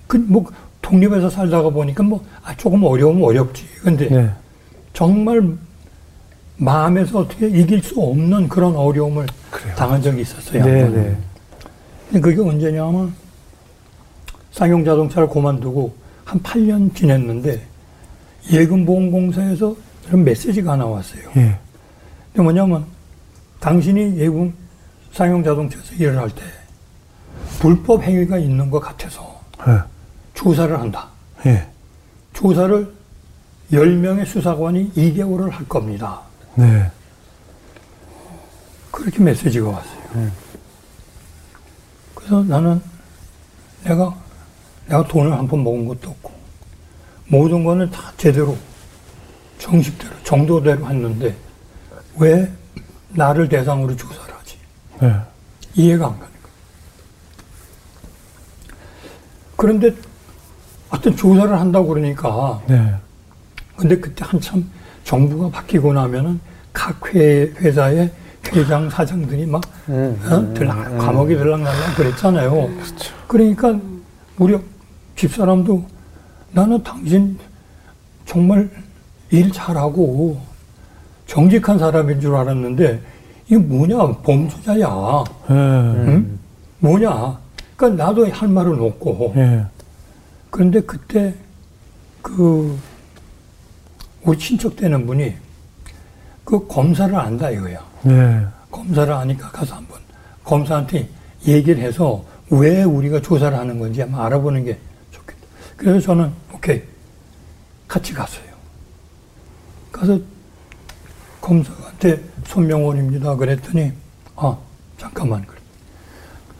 [0.06, 0.46] 그, 뭐,
[0.82, 3.64] 독립해서 살다가 보니까 뭐, 아, 조금 어려우면 어렵지.
[3.82, 4.30] 근데 네,
[4.94, 5.42] 정말
[6.56, 9.74] 마음에서 어떻게 이길 수 없는 그런 어려움을 그래요.
[9.76, 10.64] 당한 적이 있었어요.
[10.64, 10.88] 네.
[10.88, 11.16] 네,
[12.11, 13.12] 근데 그게 언제냐면
[14.58, 15.94] 쌍용 자동차를 그만두고
[16.24, 17.64] 한 8년 지냈는데
[18.50, 19.76] 예금보험공사에서
[20.08, 21.22] 이런 메시지가 하나 왔어요.
[21.36, 21.56] 예,
[22.32, 22.84] 근데 뭐냐면
[23.60, 24.52] 당신이 예금
[25.12, 26.42] 쌍용 자동차에서 일을 할 때
[27.60, 29.78] 불법 행위가 있는 것 같아서 예,
[30.34, 31.06] 조사를 한다.
[31.46, 31.64] 예,
[32.32, 32.92] 조사를
[33.70, 36.20] 10명의 수사관이 2개월을 할 겁니다.
[36.56, 36.90] 네,
[38.90, 40.30] 그렇게 메시지가 왔어요.
[42.16, 42.82] 그래서 나는
[43.84, 44.12] 내가
[44.88, 46.33] 내가 돈을 한번 먹은 것도 없고
[47.29, 48.57] 모든 거는 다 제대로
[49.59, 51.37] 정식대로 정도대로 했는데
[52.16, 52.51] 왜
[53.11, 54.57] 나를 대상으로 조사를 하지?
[55.01, 55.14] 네,
[55.74, 56.57] 이해가 안 가는 거예요.
[59.57, 59.94] 그런데
[60.90, 62.94] 어떤 조사를 한다고 그러니까 네,
[63.77, 64.68] 근데 그때 한참
[65.05, 66.40] 정부가 바뀌고 나면은
[66.72, 68.11] 각 회, 회사의
[68.53, 70.55] 회장, 사장들이 막, 음, 어?
[70.55, 72.51] 들락, 감옥에 들락날락 그랬잖아요.
[72.51, 73.14] 그렇죠.
[73.27, 73.79] 그러니까
[74.38, 74.57] 우리
[75.18, 75.85] 집사람도
[76.52, 77.37] 나는 당신
[78.24, 78.70] 정말
[79.31, 80.40] 일 잘하고
[81.26, 83.02] 정직한 사람인 줄 알았는데
[83.46, 85.24] 이게 뭐냐, 범죄자야.
[85.50, 86.38] 예, 응?
[86.78, 87.38] 뭐냐.
[87.76, 89.33] 그러니까 나도 할 말은 없고.
[89.37, 89.64] 예,
[90.50, 91.35] 그런데 그때
[92.22, 92.78] 그
[94.22, 95.35] 우리 친척 되는 분이
[96.44, 97.85] 그 검사를 안다 이거야.
[98.02, 99.98] 네, 검사를 아니까 가서 한번
[100.44, 101.09] 검사한테
[101.46, 104.78] 얘기를 해서 왜 우리가 조사를 하는 건지 한번 알아보는 게.
[105.78, 106.82] 그래서 저는 오케이
[107.86, 108.44] 같이 갔어요.
[109.92, 110.20] 가서
[111.40, 113.36] 검사한테 손명원입니다.
[113.36, 113.92] 그랬더니
[114.34, 114.58] 아
[114.98, 115.58] 잠깐만 그래.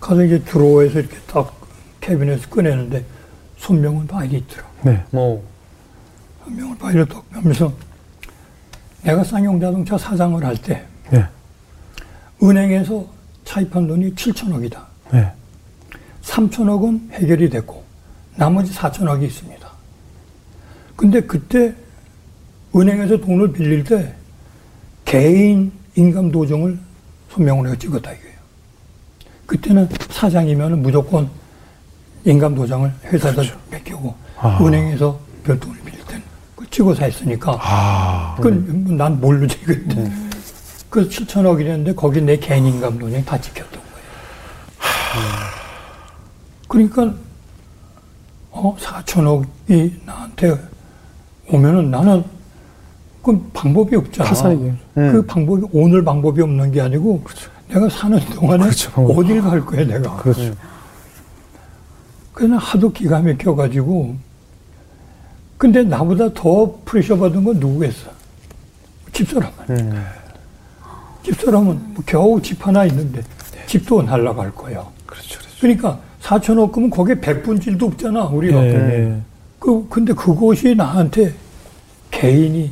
[0.01, 1.53] 가서 이제 드로어에서 이렇게 딱
[2.01, 3.05] 캐비넷에서 꺼내는데
[3.59, 4.65] 손명원 파일이 있더라.
[4.83, 5.45] 네, 뭐,
[6.45, 7.73] 손명원 파일을 딱 하면서
[9.03, 11.27] 내가 쌍용자동차 사장을 할때 네,
[12.41, 13.05] 은행에서
[13.45, 14.81] 차입한 돈이 7천억이다.
[15.13, 15.33] 네,
[16.23, 17.88] 3천억은 해결이 됐고
[18.39, 19.69] 나머지 4천억이 있습니다.
[20.95, 21.75] 근데 그때
[22.75, 24.15] 은행에서 돈을 빌릴 때
[25.05, 26.79] 개인 인감 도정을
[27.31, 28.39] 손명원이가 찍었다 이거예요.
[29.47, 31.29] 그때는 사장이면 무조건
[32.25, 34.59] 인감 도장을 회사에다 맡기고 아.
[34.65, 36.23] 은행에서 별돈을 빌릴 때는
[36.55, 40.11] 그걸 찍어서 했으니까 아, 그건 난 모르지 그때.
[40.91, 44.07] 그 7천억이랬는데 거기 내 개인 인감 도장이 다 찍혔던 거예요.
[46.69, 47.15] 그러니까
[48.61, 50.59] 어 4천억이 나한테
[51.49, 52.25] 오면은 나는
[53.23, 54.29] 그 방법이 없잖아.
[54.29, 54.77] 파산이죠.
[54.95, 57.23] 그 방법이 오늘 방법이 없는 게 아니고
[57.69, 58.91] 내가 사는 동안에 그렇죠.
[59.03, 60.17] 어딜 갈 거야 내가.
[60.17, 60.55] 그렇죠.
[62.33, 64.17] 그래서 하도 기가 막혀가지고
[65.57, 68.11] 근데 나보다 더 프레셔 받은 건 누구겠어?
[69.13, 69.53] 집사람.
[69.71, 70.05] 음,
[71.25, 73.23] 집사람은 뭐 겨우 집 하나 있는데
[73.67, 74.85] 집도 날라갈 거야.
[75.07, 75.57] 그렇죠, 그렇죠.
[75.61, 78.63] 그러니까 4천 억 그면 거기에 100분질도 없잖아 우리가.
[78.63, 79.21] 예, 예.
[79.59, 81.33] 그 근데 그것이 나한테
[82.11, 82.71] 개인이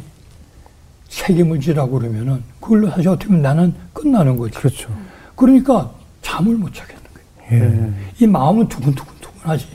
[1.09, 4.59] 책임을 지라고 그러면은 그걸로 사실 어떻게 보면 나는 끝나는 거지.
[4.59, 4.95] 그렇죠.
[5.35, 5.91] 그러니까
[6.21, 7.59] 잠을 못 자겠는 거야.
[7.59, 7.93] 예.
[8.19, 9.67] 이 마음은 두근두근두근하지.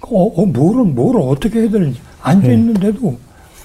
[0.00, 2.00] 어, 어, 뭐를, 뭐를 어떻게 해야 되는지.
[2.20, 3.18] 앉아있는데도,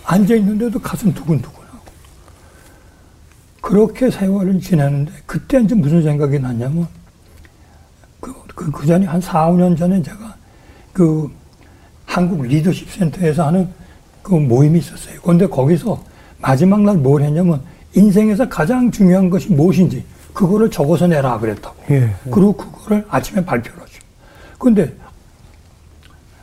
[0.05, 1.83] 앉아있는데도 가슴 두근두근하고.
[3.59, 6.87] 그렇게 세월을 지내는데, 그때 이제 무슨 생각이 났냐면,
[8.67, 10.35] 그, 그, 그 전에 한 4, 5년 전에 제가
[10.93, 11.29] 그
[12.05, 13.67] 한국 리더십 센터에서 하는
[14.21, 15.19] 그 모임이 있었어요.
[15.21, 16.01] 그런데 거기서
[16.39, 17.61] 마지막 날 뭘 했냐면
[17.93, 20.03] 인생에서 가장 중요한 것이 무엇인지
[20.33, 21.75] 그거를 적어서 내라 그랬다고.
[21.91, 22.09] 예.
[22.25, 23.93] 그리고 그거를 아침에 발표를 하죠.
[24.59, 24.93] 근데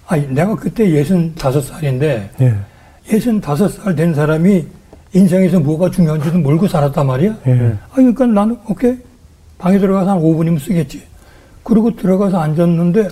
[0.07, 2.55] 아니 내가 그때 예순 다섯 살인데 예.
[3.13, 4.67] 예순 다섯 살 된 사람이
[5.13, 7.37] 인생에서 뭐가 중요한지도 모르고 살았단 말이야.
[7.47, 7.77] 예.
[7.91, 8.97] 아, 그러니까 나는, 오케이.
[9.59, 11.05] 방에 들어가서 한 5분이면 쓰겠지.
[11.65, 13.09] 그리고 들어가서 앉았는데,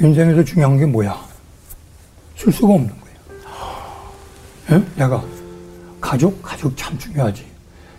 [0.00, 1.16] 인생에서 중요한 게 뭐야?
[2.36, 3.12] 쓸 수가 없는 거야.
[4.72, 4.84] 예?
[4.96, 5.22] 내가,
[6.00, 7.44] 가족, 가족 참 중요하지.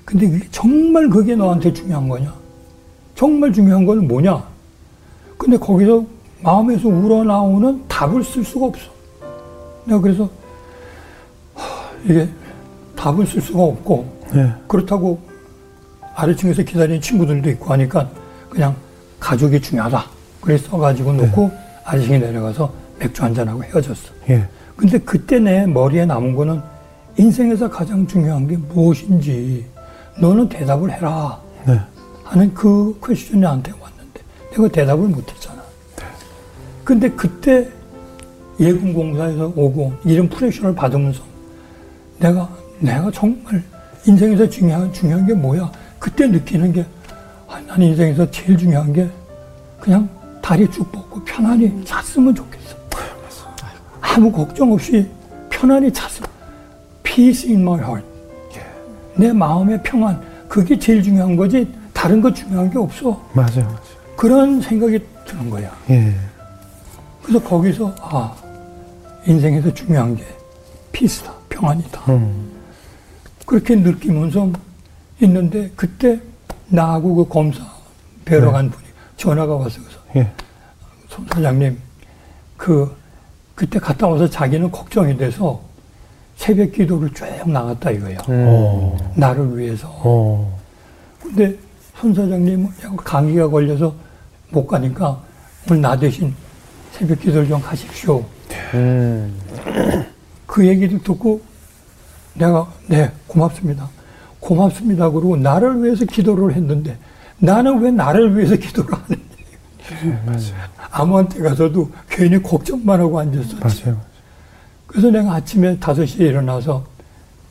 [0.03, 2.33] 근데 정말 그게 너한테 중요한 거냐?
[3.15, 4.43] 정말 중요한 건 뭐냐?
[5.37, 6.05] 근데 거기서
[6.41, 8.91] 마음에서 우러나오는 답을 쓸 수가 없어.
[9.85, 10.29] 내가 그래서,
[11.55, 12.27] 하, 이게
[12.97, 14.53] 답을 쓸 수가 없고, 예.
[14.67, 15.21] 그렇다고
[16.15, 18.09] 아래층에서 기다리는 친구들도 있고 하니까
[18.53, 18.75] 그냥
[19.19, 20.05] 가족이 중요하다.
[20.39, 21.51] 그래 써가지고 놓고
[21.83, 24.13] 아래층에 내려가서 맥주 한잔하고 헤어졌어.
[24.29, 24.47] 예.
[24.75, 26.61] 근데 그때 내 머리에 남은 거는
[27.17, 29.65] 인생에서 가장 중요한 게 무엇인지
[30.19, 31.79] 너는 대답을 해라 네.
[32.23, 35.63] 하는 그 퀘스천이 나한테 왔는데 내가 대답을 못했잖아.
[36.83, 37.67] 근데 그때
[38.59, 41.23] 예금공사에서 오고 이런 프레셔를 받으면서
[42.19, 42.47] 내가
[42.79, 43.63] 내가 정말
[44.05, 45.71] 인생에서 중요한 중요한 게 뭐야?
[45.97, 46.85] 그때 느끼는 게 아,
[47.67, 49.09] 난 인생에서 제일 중요한 게
[49.79, 50.07] 그냥
[50.41, 52.75] 다리 쭉 뻗고 편안히 잤으면 좋겠어.
[54.01, 55.09] 아무 걱정 없이
[55.49, 56.29] 편안히 잤으면
[57.01, 58.05] peace in my heart.
[59.15, 63.23] 내 마음의 평안 그게 제일 중요한 거지 다른 거 중요한 게 없어.
[63.33, 63.49] 맞아요.
[63.55, 63.79] 맞아요.
[64.15, 65.71] 그런 생각이 드는 거야.
[65.89, 66.13] 예.
[67.21, 68.35] 그래서 거기서 아
[69.25, 70.23] 인생에서 중요한 게
[70.91, 72.01] 피스다 평안이다.
[72.09, 72.51] 음.
[73.45, 74.51] 그렇게 느끼면서
[75.21, 76.19] 있는데 그때
[76.73, 77.63] 나하고 그 검사
[78.25, 78.51] 뵈러 네.
[78.51, 80.31] 간 분이 전화가 와서 그래서 예.
[81.07, 81.77] 손 사장님
[82.57, 82.95] 그
[83.53, 85.61] 그때 갔다 와서 자기는 걱정이 돼서
[86.35, 88.17] 새벽 기도를 쭉 나갔다 이거야.
[88.27, 89.13] 어.
[89.15, 89.87] 나를 위해서.
[89.87, 90.59] 어.
[91.21, 91.55] 근데
[91.95, 93.93] 손 사장님은 약간 감기가 걸려서
[94.49, 95.21] 못 가니까
[95.69, 96.33] 오늘 나 대신
[96.91, 98.25] 새벽 기도를 좀 가십시오.
[98.73, 99.39] 음.
[100.47, 101.39] 그 얘기를 듣고
[102.33, 103.87] 내가 네 고맙습니다.
[104.43, 105.09] 고맙습니다.
[105.09, 106.97] 그러고 나를 위해서 기도를 했는데
[107.39, 109.23] 나는 왜 나를 위해서 기도를 안 했냐.
[110.05, 110.69] 예, 맞아요.
[110.91, 113.55] 아무한테 가서도 괜히 걱정만 하고 앉았었지.
[113.85, 113.99] 맞아요.
[114.85, 116.83] 그래서 내가 아침에 5시에 일어나서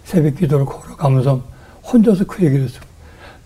[0.05, 1.43] 새벽 기도를 걸어가면서
[1.93, 2.81] 혼자서 그 얘기를 했어.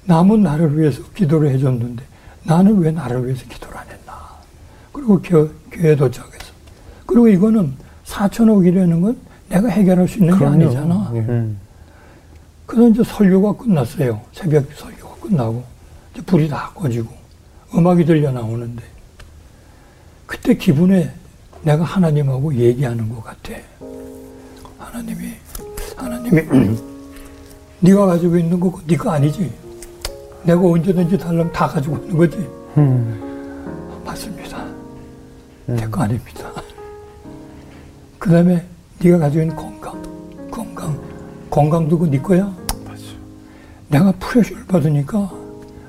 [0.04, 2.02] 남은 나를 위해서 기도를 해줬는데
[2.44, 4.12] 나는 왜 나를 위해서 기도를 안 했나.
[4.92, 6.52] 그리고 교, 교회에 도착해서.
[7.06, 9.16] 그리고 이거는 4천억이라는 건
[9.48, 10.54] 내가 해결할 수 있는 게 그럼요.
[10.54, 11.12] 아니잖아.
[11.14, 11.48] 예.
[12.66, 12.68] 음.
[12.68, 14.20] 그래서 이제 설교가 끝났어요.
[14.32, 15.64] 새벽 설교가 끝나고
[16.12, 17.08] 이제 불이 다 꺼지고
[17.74, 18.82] 음악이 들려 나오는데
[20.26, 21.12] 그때 기분에
[21.62, 23.52] 내가 하나님하고 얘기하는 것 같아.
[24.78, 25.32] 하나님이
[25.96, 26.78] 하나님이
[27.80, 29.52] 네가 가지고 있는 거 네가 아니지.
[30.44, 32.36] 내가 언제든지 달라면 다 가지고 있는 거지.
[32.76, 34.02] 음.
[34.04, 34.64] 맞습니다.
[35.66, 36.50] 내거 아닙니다.
[38.18, 38.64] 그 다음에
[39.02, 41.05] 네가 가지고 있는 건강, 건강,
[41.60, 42.54] 건강도 그네 거야.
[42.84, 43.16] 맞아요.
[43.88, 45.32] 내가 프레셔를 받으니까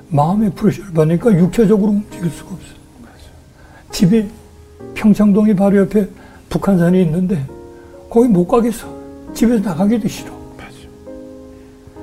[0.08, 2.68] 마음의 프레셔를 받으니까 육체적으로 움직일 수가 없어.
[3.92, 4.30] 집이
[4.94, 6.08] 평창동이 바로 옆에
[6.48, 7.44] 북한산이 있는데
[8.08, 8.88] 거기 못 가겠어.
[9.34, 10.32] 집에서 나가기도 싫어.
[10.56, 11.14] 맞아요.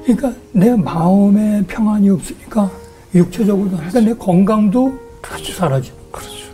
[0.04, 2.70] 그러니까 내 마음의 평안이 없으니까
[3.16, 6.22] 육체적으로 그러니까 내 건강도 같이 사라지는 거야.
[6.22, 6.46] 그렇죠.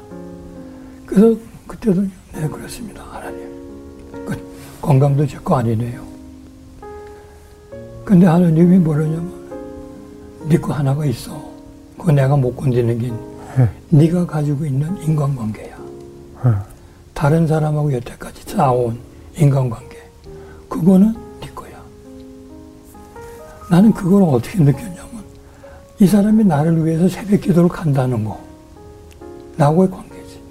[1.05, 2.01] 그래서 그때도
[2.33, 3.41] 네 그렇습니다 하나님
[4.25, 4.37] 그
[4.81, 6.10] 건강도 제 거 아니네요
[8.11, 9.31] 근데 하나님이 뭐라냐면
[10.49, 11.31] 네 거 하나가 있어.
[11.97, 13.07] 그거 내가 못 건드리는 게
[13.57, 13.69] 예.
[13.87, 15.77] 네가 가지고 있는 인간관계야.
[16.45, 16.49] 예.
[17.13, 18.99] 다른 사람하고 여태까지 쌓아온
[19.37, 19.97] 인간관계.
[20.67, 21.71] 그거는 네 거야.
[23.69, 25.23] 나는 그걸 어떻게 느꼈냐면
[25.97, 28.37] 이 사람이 나를 위해서 새벽 기도를 간다는 거.
[29.55, 30.41] 나하고의 관계지.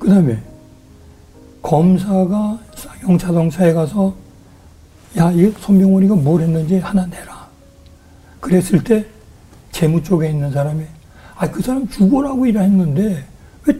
[0.00, 0.36] 그 다음에
[1.62, 4.25] 검사가 쌍용 자동차에 가서
[5.18, 7.46] 야, 이 손병훈이가 뭘 했는지 하나 내라.
[8.40, 9.06] 그랬을 때
[9.72, 10.84] 재무 쪽에 있는 사람이
[11.36, 13.24] 아, 그 사람 죽으라고 일했는데
[13.66, 13.74] 왜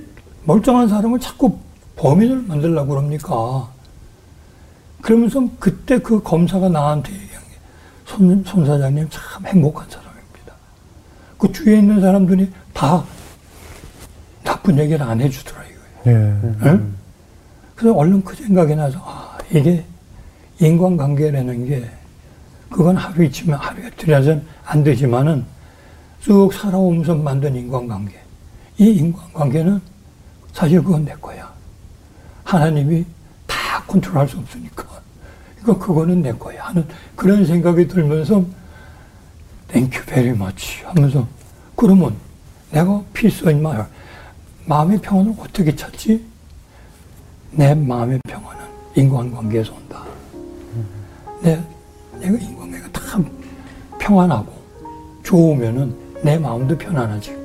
[0.45, 1.59] 멀쩡한 사람을 자꾸
[1.97, 3.71] 범인을 만들려고 그럽니까?
[5.01, 7.51] 그러면서 그때 그 검사가 나한테 얘기한 게
[8.05, 10.55] 손, 손 사장님 참 행복한 사람입니다.
[11.39, 13.05] 그 주위에 있는 사람들이 다
[14.45, 16.19] 나쁜 얘기를 안 해주더라 이거예요.
[16.19, 16.67] 예.
[16.67, 16.95] 응?
[17.75, 19.85] 그래서 얼른 그 생각이 나서 아 이게
[20.61, 21.91] 인간관계라는 게
[22.71, 25.45] 그건 하루 있지만 하루 이틀에는 안 되지만은
[26.21, 28.15] 쭉 살아오면서 만든 인간관계
[28.79, 29.81] 이 인간관계는
[30.53, 31.57] 사실 그건 내 거야
[32.45, 33.05] 하나님이
[33.47, 34.85] 다 컨트롤할 수 없으니까.
[35.61, 38.45] 그러니까 그거는 내 거야 하는 그런 생각이 들면서
[39.69, 41.27] thank you very much 하면서
[41.75, 42.15] 그러면
[42.71, 43.87] 내가 필수 인 말,
[44.65, 46.25] 마음의 평안을 어떻게 찾지?
[47.51, 48.65] 내 마음의 평안은
[48.95, 50.06] 인간관계에서 온다.
[51.43, 51.61] 내,
[52.21, 53.27] 내가 인간관계가 참
[53.99, 54.53] 평안하고
[55.23, 57.37] 좋으면은 내 마음도 편안하지.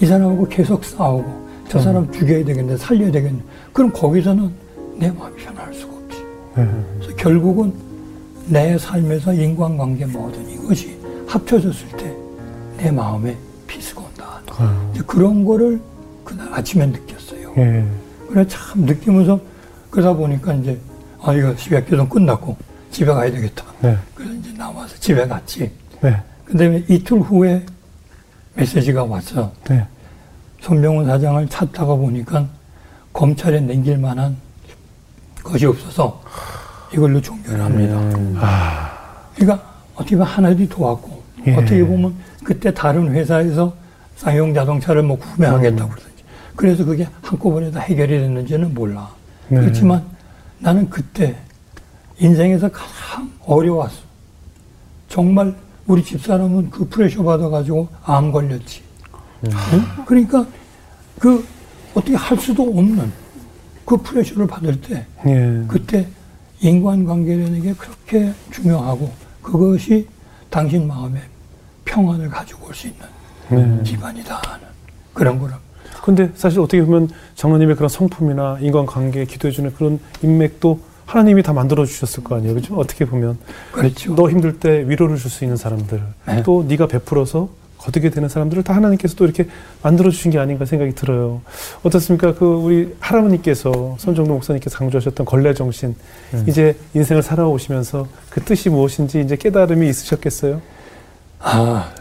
[0.00, 3.40] 이 사람하고 계속 싸우고 저 사람 죽여야 되겠네, 살려야 되겠네.
[3.72, 4.50] 그럼 거기서는
[4.96, 6.18] 내 마음이 편할 수가 없지.
[6.56, 6.68] 네.
[6.98, 7.72] 그래서 결국은
[8.46, 12.16] 내 삶에서 인간관계 모든 이것이 합쳐졌을 때
[12.76, 13.36] 내 마음에
[13.66, 14.40] 피스가 온다.
[14.92, 15.80] 이제 그런 거를
[16.24, 17.52] 그날 아침에 느꼈어요.
[17.56, 17.84] 예.
[18.28, 19.40] 그래 참 느끼면서
[19.90, 20.78] 그러다 보니까 이제
[21.22, 21.54] 아 이거
[21.86, 22.56] 교동 끝났고
[22.96, 23.62] 집에 가야 되겠다.
[23.82, 23.98] 네.
[24.14, 25.70] 그래서 이제 나와서 집에 갔지.
[26.00, 26.16] 네.
[26.46, 27.62] 근데 이틀 후에
[28.54, 29.52] 메시지가 왔어.
[29.68, 29.86] 네.
[30.62, 32.48] 손병훈 사장을 찾다가 보니까
[33.12, 34.34] 검찰에 넘길 만한
[35.42, 36.22] 것이 없어서
[36.90, 37.98] 이걸로 종결을 합니다.
[37.98, 38.34] 음.
[38.40, 39.28] 아.
[39.34, 39.62] 그러니까
[39.94, 41.54] 어떻게 보면 하나도 도왔고 예.
[41.54, 43.76] 어떻게 보면 그때 다른 회사에서
[44.16, 46.24] 쌍용 자동차를 뭐 구매하겠다고 그러든지
[46.56, 49.10] 그래서 그게 한꺼번에 다 해결이 됐는지는 몰라.
[49.48, 49.60] 네.
[49.60, 50.02] 그렇지만
[50.60, 51.36] 나는 그때
[52.18, 53.96] 인생에서 가장 어려웠어.
[55.08, 55.54] 정말
[55.86, 58.82] 우리 집사람은 그 프레셔 받아가지고 암 걸렸지.
[59.44, 59.50] 응?
[60.06, 60.46] 그러니까
[61.18, 61.44] 그
[61.94, 63.12] 어떻게 할 수도 없는
[63.84, 65.62] 그 프레셔를 받을 때 예.
[65.68, 66.08] 그때
[66.60, 69.10] 인간관계라는 게 그렇게 중요하고
[69.42, 70.08] 그것이
[70.50, 71.20] 당신 마음에
[71.84, 73.82] 평안을 가지고 올 수 있는 네.
[73.84, 74.66] 기반이다 하는
[75.14, 75.58] 그런 거라.
[76.02, 82.22] 근데 사실 어떻게 보면 장로님의 그런 성품이나 인간관계에 기도해주는 그런 인맥도 하나님이 다 만들어 주셨을
[82.24, 82.74] 거 아니에요, 그죠?
[82.76, 83.38] 어떻게 보면
[83.72, 84.14] 그렇죠.
[84.14, 86.42] 너 힘들 때 위로를 줄 수 있는 사람들, 네.
[86.42, 89.46] 또 네가 베풀어서 거두게 되는 사람들을 다 하나님께서 또 이렇게
[89.82, 91.42] 만들어 주신 게 아닌가 생각이 들어요.
[91.84, 92.34] 어떻습니까?
[92.34, 95.94] 그 우리 할아버님께서 손정도 목사님께서 강조하셨던 걸레 정신,
[96.48, 100.60] 이제 인생을 살아오시면서 그 뜻이 무엇인지 이제 깨달음이 있으셨겠어요?
[101.38, 101.92] 아,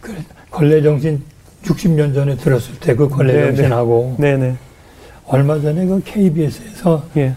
[0.00, 0.16] 그래.
[0.50, 1.22] 걸레 정신
[1.64, 4.56] 60년 전에 들었을 때그 네, 걸레정신하고 네네.
[5.26, 7.34] 얼마 전에 그 KBS에서 예,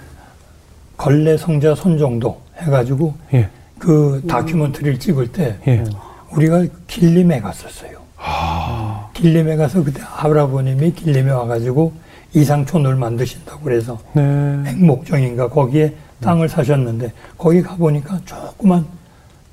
[0.97, 5.83] 걸레 성자 손정도 해가지고 예, 그 다큐멘터리를 찍을 때 예.
[6.31, 7.99] 우리가 길림에 갔었어요.
[8.17, 11.93] 아, 길림에 가서 그때 할아버님이 길림에 와가지고
[12.33, 14.21] 이상촌을 만드신다고 그래서 네.
[14.65, 18.85] 행목정인가 거기에 땅을 사셨는데 거기 가보니까 조그만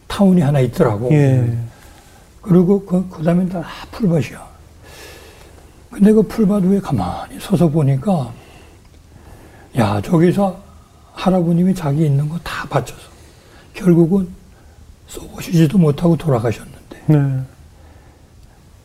[0.09, 1.11] 타운이 하나 있더라고.
[1.13, 1.57] 예.
[2.41, 4.53] 그리고 그, 그 다음에 다 풀밭이야.
[5.91, 8.33] 근데 그 풀밭 위에 가만히 서서 보니까,
[9.77, 10.62] 야, 저기서
[11.13, 13.01] 할아버님이 자기 있는 거 다 바쳐서,
[13.75, 14.29] 결국은
[15.09, 17.41] 써보시지도 못하고 돌아가셨는데, 네.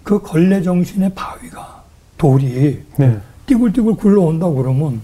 [0.04, 1.84] 그 걸레 정신의 바위가,
[2.18, 3.20] 돌이 네.
[3.46, 5.02] 띠굴띠굴 굴러온다 그러면,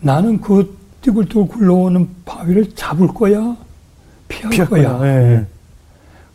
[0.00, 3.56] 나는 그 띠굴띠굴 굴러오는 바위를 잡을 거야?
[4.28, 4.98] 피할, 피할 거야?
[4.98, 5.08] 거야.
[5.32, 5.46] 예.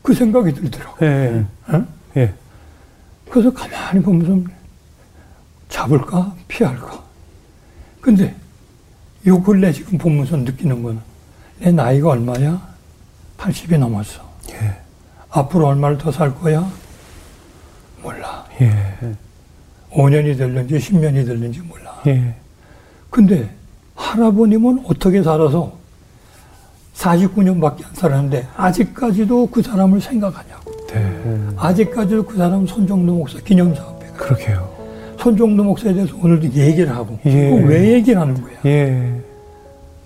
[0.02, 1.06] 그 생각이 들더라고.
[1.06, 1.46] 예.
[1.68, 1.86] 어?
[2.18, 2.34] 예.
[3.30, 4.50] 그래서 가만히 보면서
[5.70, 7.02] 잡을까 피할까.
[8.02, 8.36] 근데
[9.28, 11.00] 요 근래 지금 보면서 느끼는 거는
[11.60, 12.60] 내 나이가 얼마야?
[13.38, 14.22] 80이 넘었어.
[14.52, 14.76] 예.
[15.30, 16.70] 앞으로 얼마를 더 살 거야?
[18.02, 18.46] 몰라.
[18.62, 18.72] 예.
[19.92, 22.00] 5년이 될는지 10년이 될는지 몰라.
[22.08, 22.36] 예.
[23.10, 23.50] 근데
[23.96, 25.74] 할아버님은 어떻게 살아서
[26.96, 30.72] 49년밖에 안 살았는데 아직까지도 그 사람을 생각하냐고.
[30.88, 31.50] 네.
[31.58, 34.14] 아직까지도 그 사람 손정도 목사 기념사업회 가.
[34.14, 34.71] 그러게요.
[35.22, 37.64] 손정도 목사에 대해서 오늘도 얘기를 하고 예.
[37.64, 38.54] 왜 얘기를 하는 거야?
[38.66, 39.14] 예.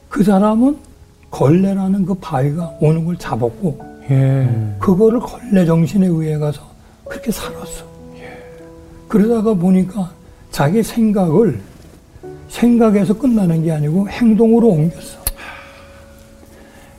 [0.09, 0.77] 그 사람은
[1.31, 4.75] 걸레라는 그 바위가 오는 걸 잡았고 예.
[4.77, 6.61] 그거를 걸레 정신에 의해 가서
[7.05, 7.85] 그렇게 살았어.
[9.07, 10.11] 그러다가 보니까
[10.51, 11.61] 자기 생각을
[12.49, 15.19] 생각에서 끝나는 게 아니고 행동으로 옮겼어.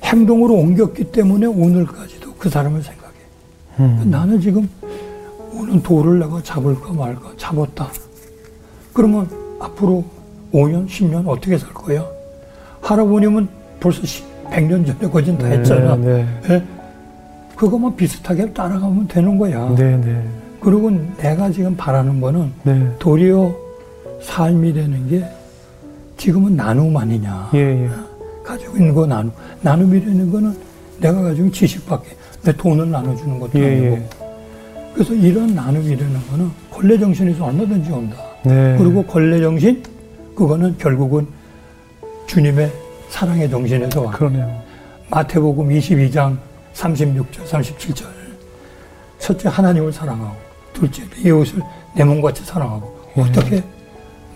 [0.05, 3.13] 행동으로 옮겼기 때문에 오늘까지도 그 사람을 생각해.
[3.81, 4.09] 음.
[4.11, 4.67] 나는 지금
[5.53, 8.06] 오는 돌을 내가 잡을까 말까 잡았다.
[8.97, 9.29] 그러면
[9.61, 10.03] 앞으로
[10.55, 12.03] 5년, 10년 어떻게 살 거야?
[12.81, 13.47] 할아버님은
[13.79, 14.01] 벌써
[14.45, 15.97] 100년 전에 거진 다 했잖아.
[15.97, 16.27] 네.
[16.49, 16.65] 예?
[17.57, 19.69] 그것만 비슷하게 따라가면 되는 거야.
[19.77, 19.99] 네.
[19.99, 20.27] 네.
[20.61, 22.91] 그리고 내가 지금 바라는 거는 네.
[22.99, 23.55] 도리어
[24.23, 25.25] 삶이라는 게
[26.17, 27.51] 지금은 나눔 아니냐.
[27.53, 27.85] 예.
[27.85, 27.91] 예.
[28.43, 29.31] 가지고 있는 거 나눔.
[29.61, 30.57] 나눔이라는 거는
[31.01, 33.87] 내가 가지고 있는 지식밖에 내 돈을 나눠주는 것도 예, 아니고.
[33.97, 34.09] 예.
[34.95, 38.26] 그래서 이런 나눔이라는 거는 권례 정신에서 얼마든지 온다.
[38.45, 38.77] 네.
[38.79, 39.83] 그리고 권례 정신
[40.35, 41.27] 그거는 결국은
[42.27, 42.73] 주님의
[43.09, 44.11] 사랑의 정신에서 와.
[44.13, 44.63] 그러네요.
[45.11, 46.37] 마태복음 22장
[46.75, 48.05] 36절, 37절.
[49.19, 50.37] 첫째 하나님을 사랑하고
[50.73, 51.63] 둘째 이웃을
[51.95, 53.23] 내 몸같이 사랑하고 예.
[53.23, 53.65] 어떻게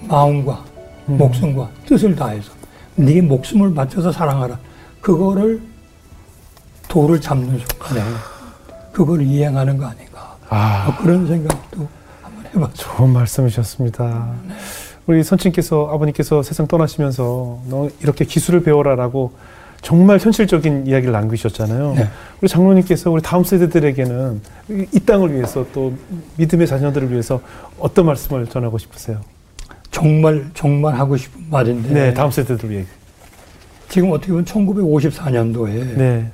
[0.09, 0.65] 마음과
[1.09, 1.19] 음.
[1.19, 2.51] 목숨과 뜻을 다해서
[2.97, 4.59] 네 목숨을 바쳐서 사랑하라.
[5.01, 5.61] 그거를
[6.89, 8.01] 도를 잡는 순간에
[8.93, 10.37] 그걸 이행하는 거 아닌가.
[10.49, 11.89] 아, 뭐 그런 생각도
[12.55, 12.75] 해봤죠.
[12.97, 14.31] 좋은 말씀이셨습니다.
[15.07, 19.33] 우리 선친께서 아버님께서 세상 떠나시면서 너 이렇게 기술을 배워라라고
[19.83, 21.95] 정말 현실적인 이야기를 남기셨잖아요.
[21.95, 22.09] 네.
[22.41, 24.41] 우리 장로님께서 우리 다음 세대들에게는
[24.71, 25.95] 이- 이 땅을 위해서 또
[26.37, 27.41] 믿음의 자녀들을 위해서
[27.79, 29.21] 어떤 말씀을 전하고 싶으세요?
[29.91, 32.85] 정말 정말 하고 싶은 말인데 네, 다음 세대들을 위해.
[33.89, 36.31] 지금 어떻게 보면 1954년도에 네,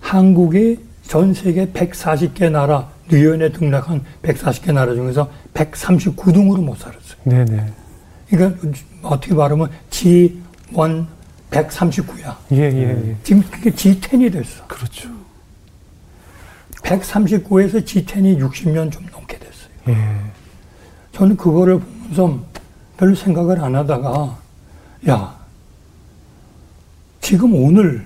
[0.00, 7.18] 한국이 전 세계 140개 나라 유엔에 등락한 140개 나라 중에서 139등으로 못 살았어요.
[7.24, 7.72] 네, 네.
[8.28, 8.68] 그러니까
[9.02, 11.06] 어떻게 말하면 G1
[11.50, 12.36] 139야.
[12.52, 13.16] 예, 예, 예.
[13.22, 14.66] 지금 그게 G10이 됐어.
[14.66, 15.08] 그렇죠.
[16.82, 19.70] 139에서 G10이 60년 좀 넘게 됐어요.
[19.88, 19.96] 예,
[21.12, 22.44] 저는 그거를 보면서
[22.96, 24.38] 별로 생각을 안 하다가
[25.08, 25.38] 야
[27.20, 28.04] 지금 오늘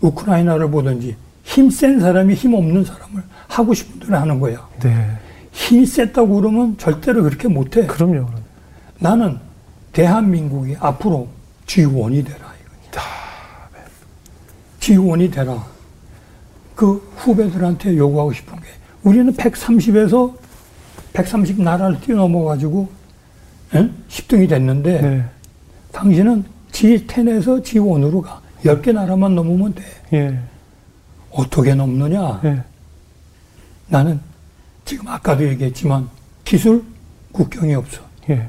[0.00, 4.66] 우크라이나를 보든지 힘 센 사람이 힘 없는 사람을 하고 싶은 대로 하는 거야.
[4.82, 5.18] 네.
[5.52, 7.86] 힘이 셌다고 그러면 절대로 그렇게 못해.
[7.86, 8.26] 그럼요.
[8.26, 8.42] 그럼.
[8.98, 9.38] 나는
[9.92, 11.28] 대한민국이 앞으로
[11.66, 12.52] G1이 되라.
[14.80, 15.64] G1이 되라.
[16.74, 18.66] 그 후배들한테 요구하고 싶은 게
[19.02, 20.34] 우리는 130에서
[21.12, 22.90] 130 나라를 뛰어넘어 가지고
[23.72, 25.24] 10등이 됐는데 네,
[25.92, 28.40] 당신은 G10에서 G1으로 가.
[28.64, 29.82] 10개 나라만 넘으면 돼.
[30.12, 30.38] 예,
[31.34, 32.40] 어떻게 넘느냐?
[32.44, 32.62] 예,
[33.88, 34.20] 나는
[34.84, 36.08] 지금 아까도 얘기했지만
[36.44, 36.84] 기술
[37.32, 38.02] 국경이 없어.
[38.30, 38.48] 예.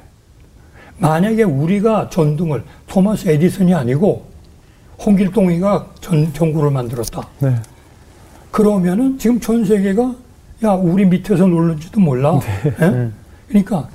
[0.98, 4.26] 만약에 우리가 전등을 토마스 에디슨이 아니고
[5.00, 7.28] 홍길동이가 전 전구를 만들었다.
[7.40, 7.56] 네,
[8.52, 10.16] 그러면은 지금 전 세계가
[10.64, 12.40] 야 우리 밑에서 놀는지도 몰라.
[12.66, 12.86] 예?
[12.86, 13.14] 음.
[13.48, 13.90] 그러니까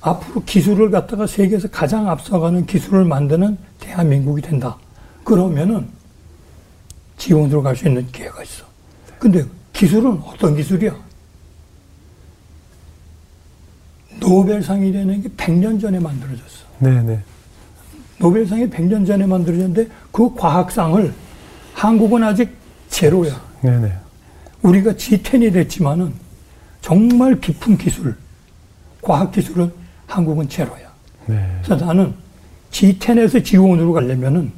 [0.00, 4.76] 앞으로 기술을 갖다가 세계에서 가장 앞서가는 기술을 만드는 대한민국이 된다.
[5.24, 5.88] 그러면은
[7.18, 8.64] 지원으로 갈 수 있는 기회가 있어.
[9.18, 10.96] 근데 기술은 어떤 기술이야?
[14.20, 16.64] 노벨상이라는 게 100년 전에 만들어졌어.
[16.78, 17.20] 네, 네.
[18.18, 21.12] 노벨상이 100년 전에 만들어졌는데 그 과학상을
[21.74, 22.50] 한국은 아직
[22.88, 23.40] 제로야.
[23.62, 23.92] 네, 네.
[24.62, 26.12] 우리가 G10이 됐지만은
[26.80, 28.16] 정말 깊은 기술,
[29.02, 29.72] 과학 기술은
[30.06, 30.88] 한국은 제로야.
[31.26, 31.60] 네.
[31.62, 32.14] 그래서 나는
[32.72, 34.52] G10에서 G1으로 가려면은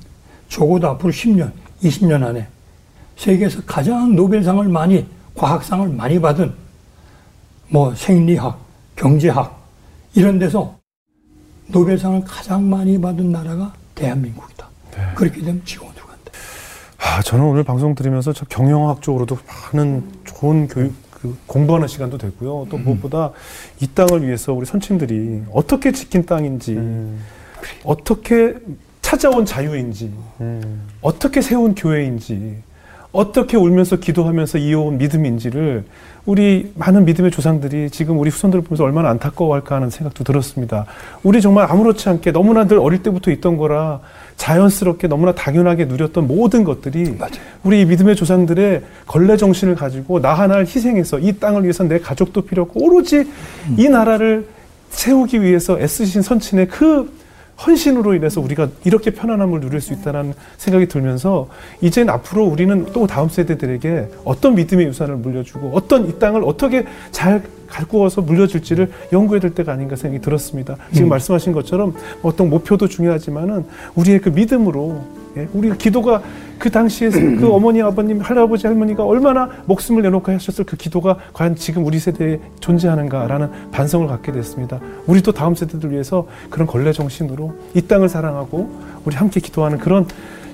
[0.49, 1.53] 적어도 앞으로 10년,
[1.83, 2.47] 20년 안에
[3.17, 6.53] 세계에서 가장 노벨상을 많이, 과학상을 많이 받은
[7.69, 8.59] 뭐 생리학,
[8.97, 9.61] 경제학
[10.15, 10.79] 이런 데서
[11.69, 14.69] 노벨상을 가장 많이 받은 나라가 대한민국이다.
[14.93, 15.13] 네.
[15.15, 16.33] 그렇게 되면 G1으로 간다.
[16.99, 19.39] 아, 저는 오늘 방송 들으면서 저 경영학 쪽으로도
[19.73, 22.67] 많은 좋은 교육, 그 공부하는 시간도 됐고요.
[22.71, 23.33] 또 무엇보다
[23.81, 27.21] 이 땅을 위해서 우리 선친들이 어떻게 지킨 땅인지, 음,
[27.85, 28.55] 어떻게
[29.11, 30.09] 찾아온 자유인지,
[30.41, 30.83] 음.
[31.01, 32.59] 어떻게 세운 교회인지,
[33.11, 35.83] 어떻게 울면서 기도하면서 이어온 믿음인지를
[36.27, 40.87] 우리 많은 믿음의 조상들이 지금 우리 후손들을 보면서 얼마나 안타까워할까 하는 생각도 들었습니다.
[41.25, 43.99] 우리 정말 아무렇지 않게 너무나 늘 어릴 때부터 있던 거라
[44.37, 47.33] 자연스럽게 너무나 당연하게 누렸던 모든 것들이 맞아요.
[47.65, 52.63] 우리 믿음의 조상들의 걸레 정신을 가지고 나 하나를 희생해서 이 땅을 위해서 내 가족도 필요
[52.63, 53.29] 없고 오로지
[53.77, 54.47] 이 나라를
[54.91, 57.20] 세우기 위해서 애쓰신 선친의 그
[57.67, 61.49] 헌신으로 인해서 우리가 이렇게 편안함을 누릴 수 있다는 생각이 들면서
[61.81, 67.43] 이젠 앞으로 우리는 또 다음 세대들에게 어떤 믿음의 유산을 물려주고 어떤 이 땅을 어떻게 잘
[67.67, 70.77] 가꾸어서 물려줄지를 연구해야 될 때가 아닌가 생각이 들었습니다.
[70.93, 71.11] 지금 음.
[71.11, 75.05] 말씀하신 것처럼 어떤 목표도 중요하지만은 우리의 그 믿음으로
[75.37, 76.23] 예, 우리 기도가
[76.61, 81.85] 그 당시에 그 어머니 아버님 할아버지 할머니가 얼마나 목숨을 내놓고 하셨을 그 기도가 과연 지금
[81.85, 84.79] 우리 세대에 존재하는가라는 반성을 갖게 됐습니다.
[85.07, 88.71] 우리 또 다음 세대들 위해서 그런 걸레 정신으로 이 땅을 사랑하고
[89.05, 90.07] 우리 함께 기도하는 그런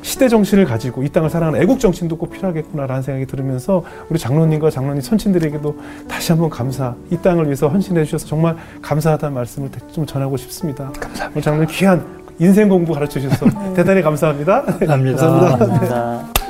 [0.02, 5.02] 시대 정신을 가지고 이 땅을 사랑하는 애국 정신도 꼭 필요하겠구나라는 생각이 들으면서 우리 장로님과 장로님
[5.02, 5.76] 선친들에게도
[6.06, 10.92] 다시 한번 감사, 이 땅을 위해서 헌신해 주셔서 정말 감사하다는 말씀을 좀 전하고 싶습니다.
[11.00, 11.40] 감사합니다.
[11.40, 14.62] 장로님 귀한 인생 공부 가르쳐 주셔서 대단히 감사합니다.
[14.62, 15.16] 감사합니다.
[15.16, 15.56] 감사합니다.
[15.58, 16.45] 감사합니다.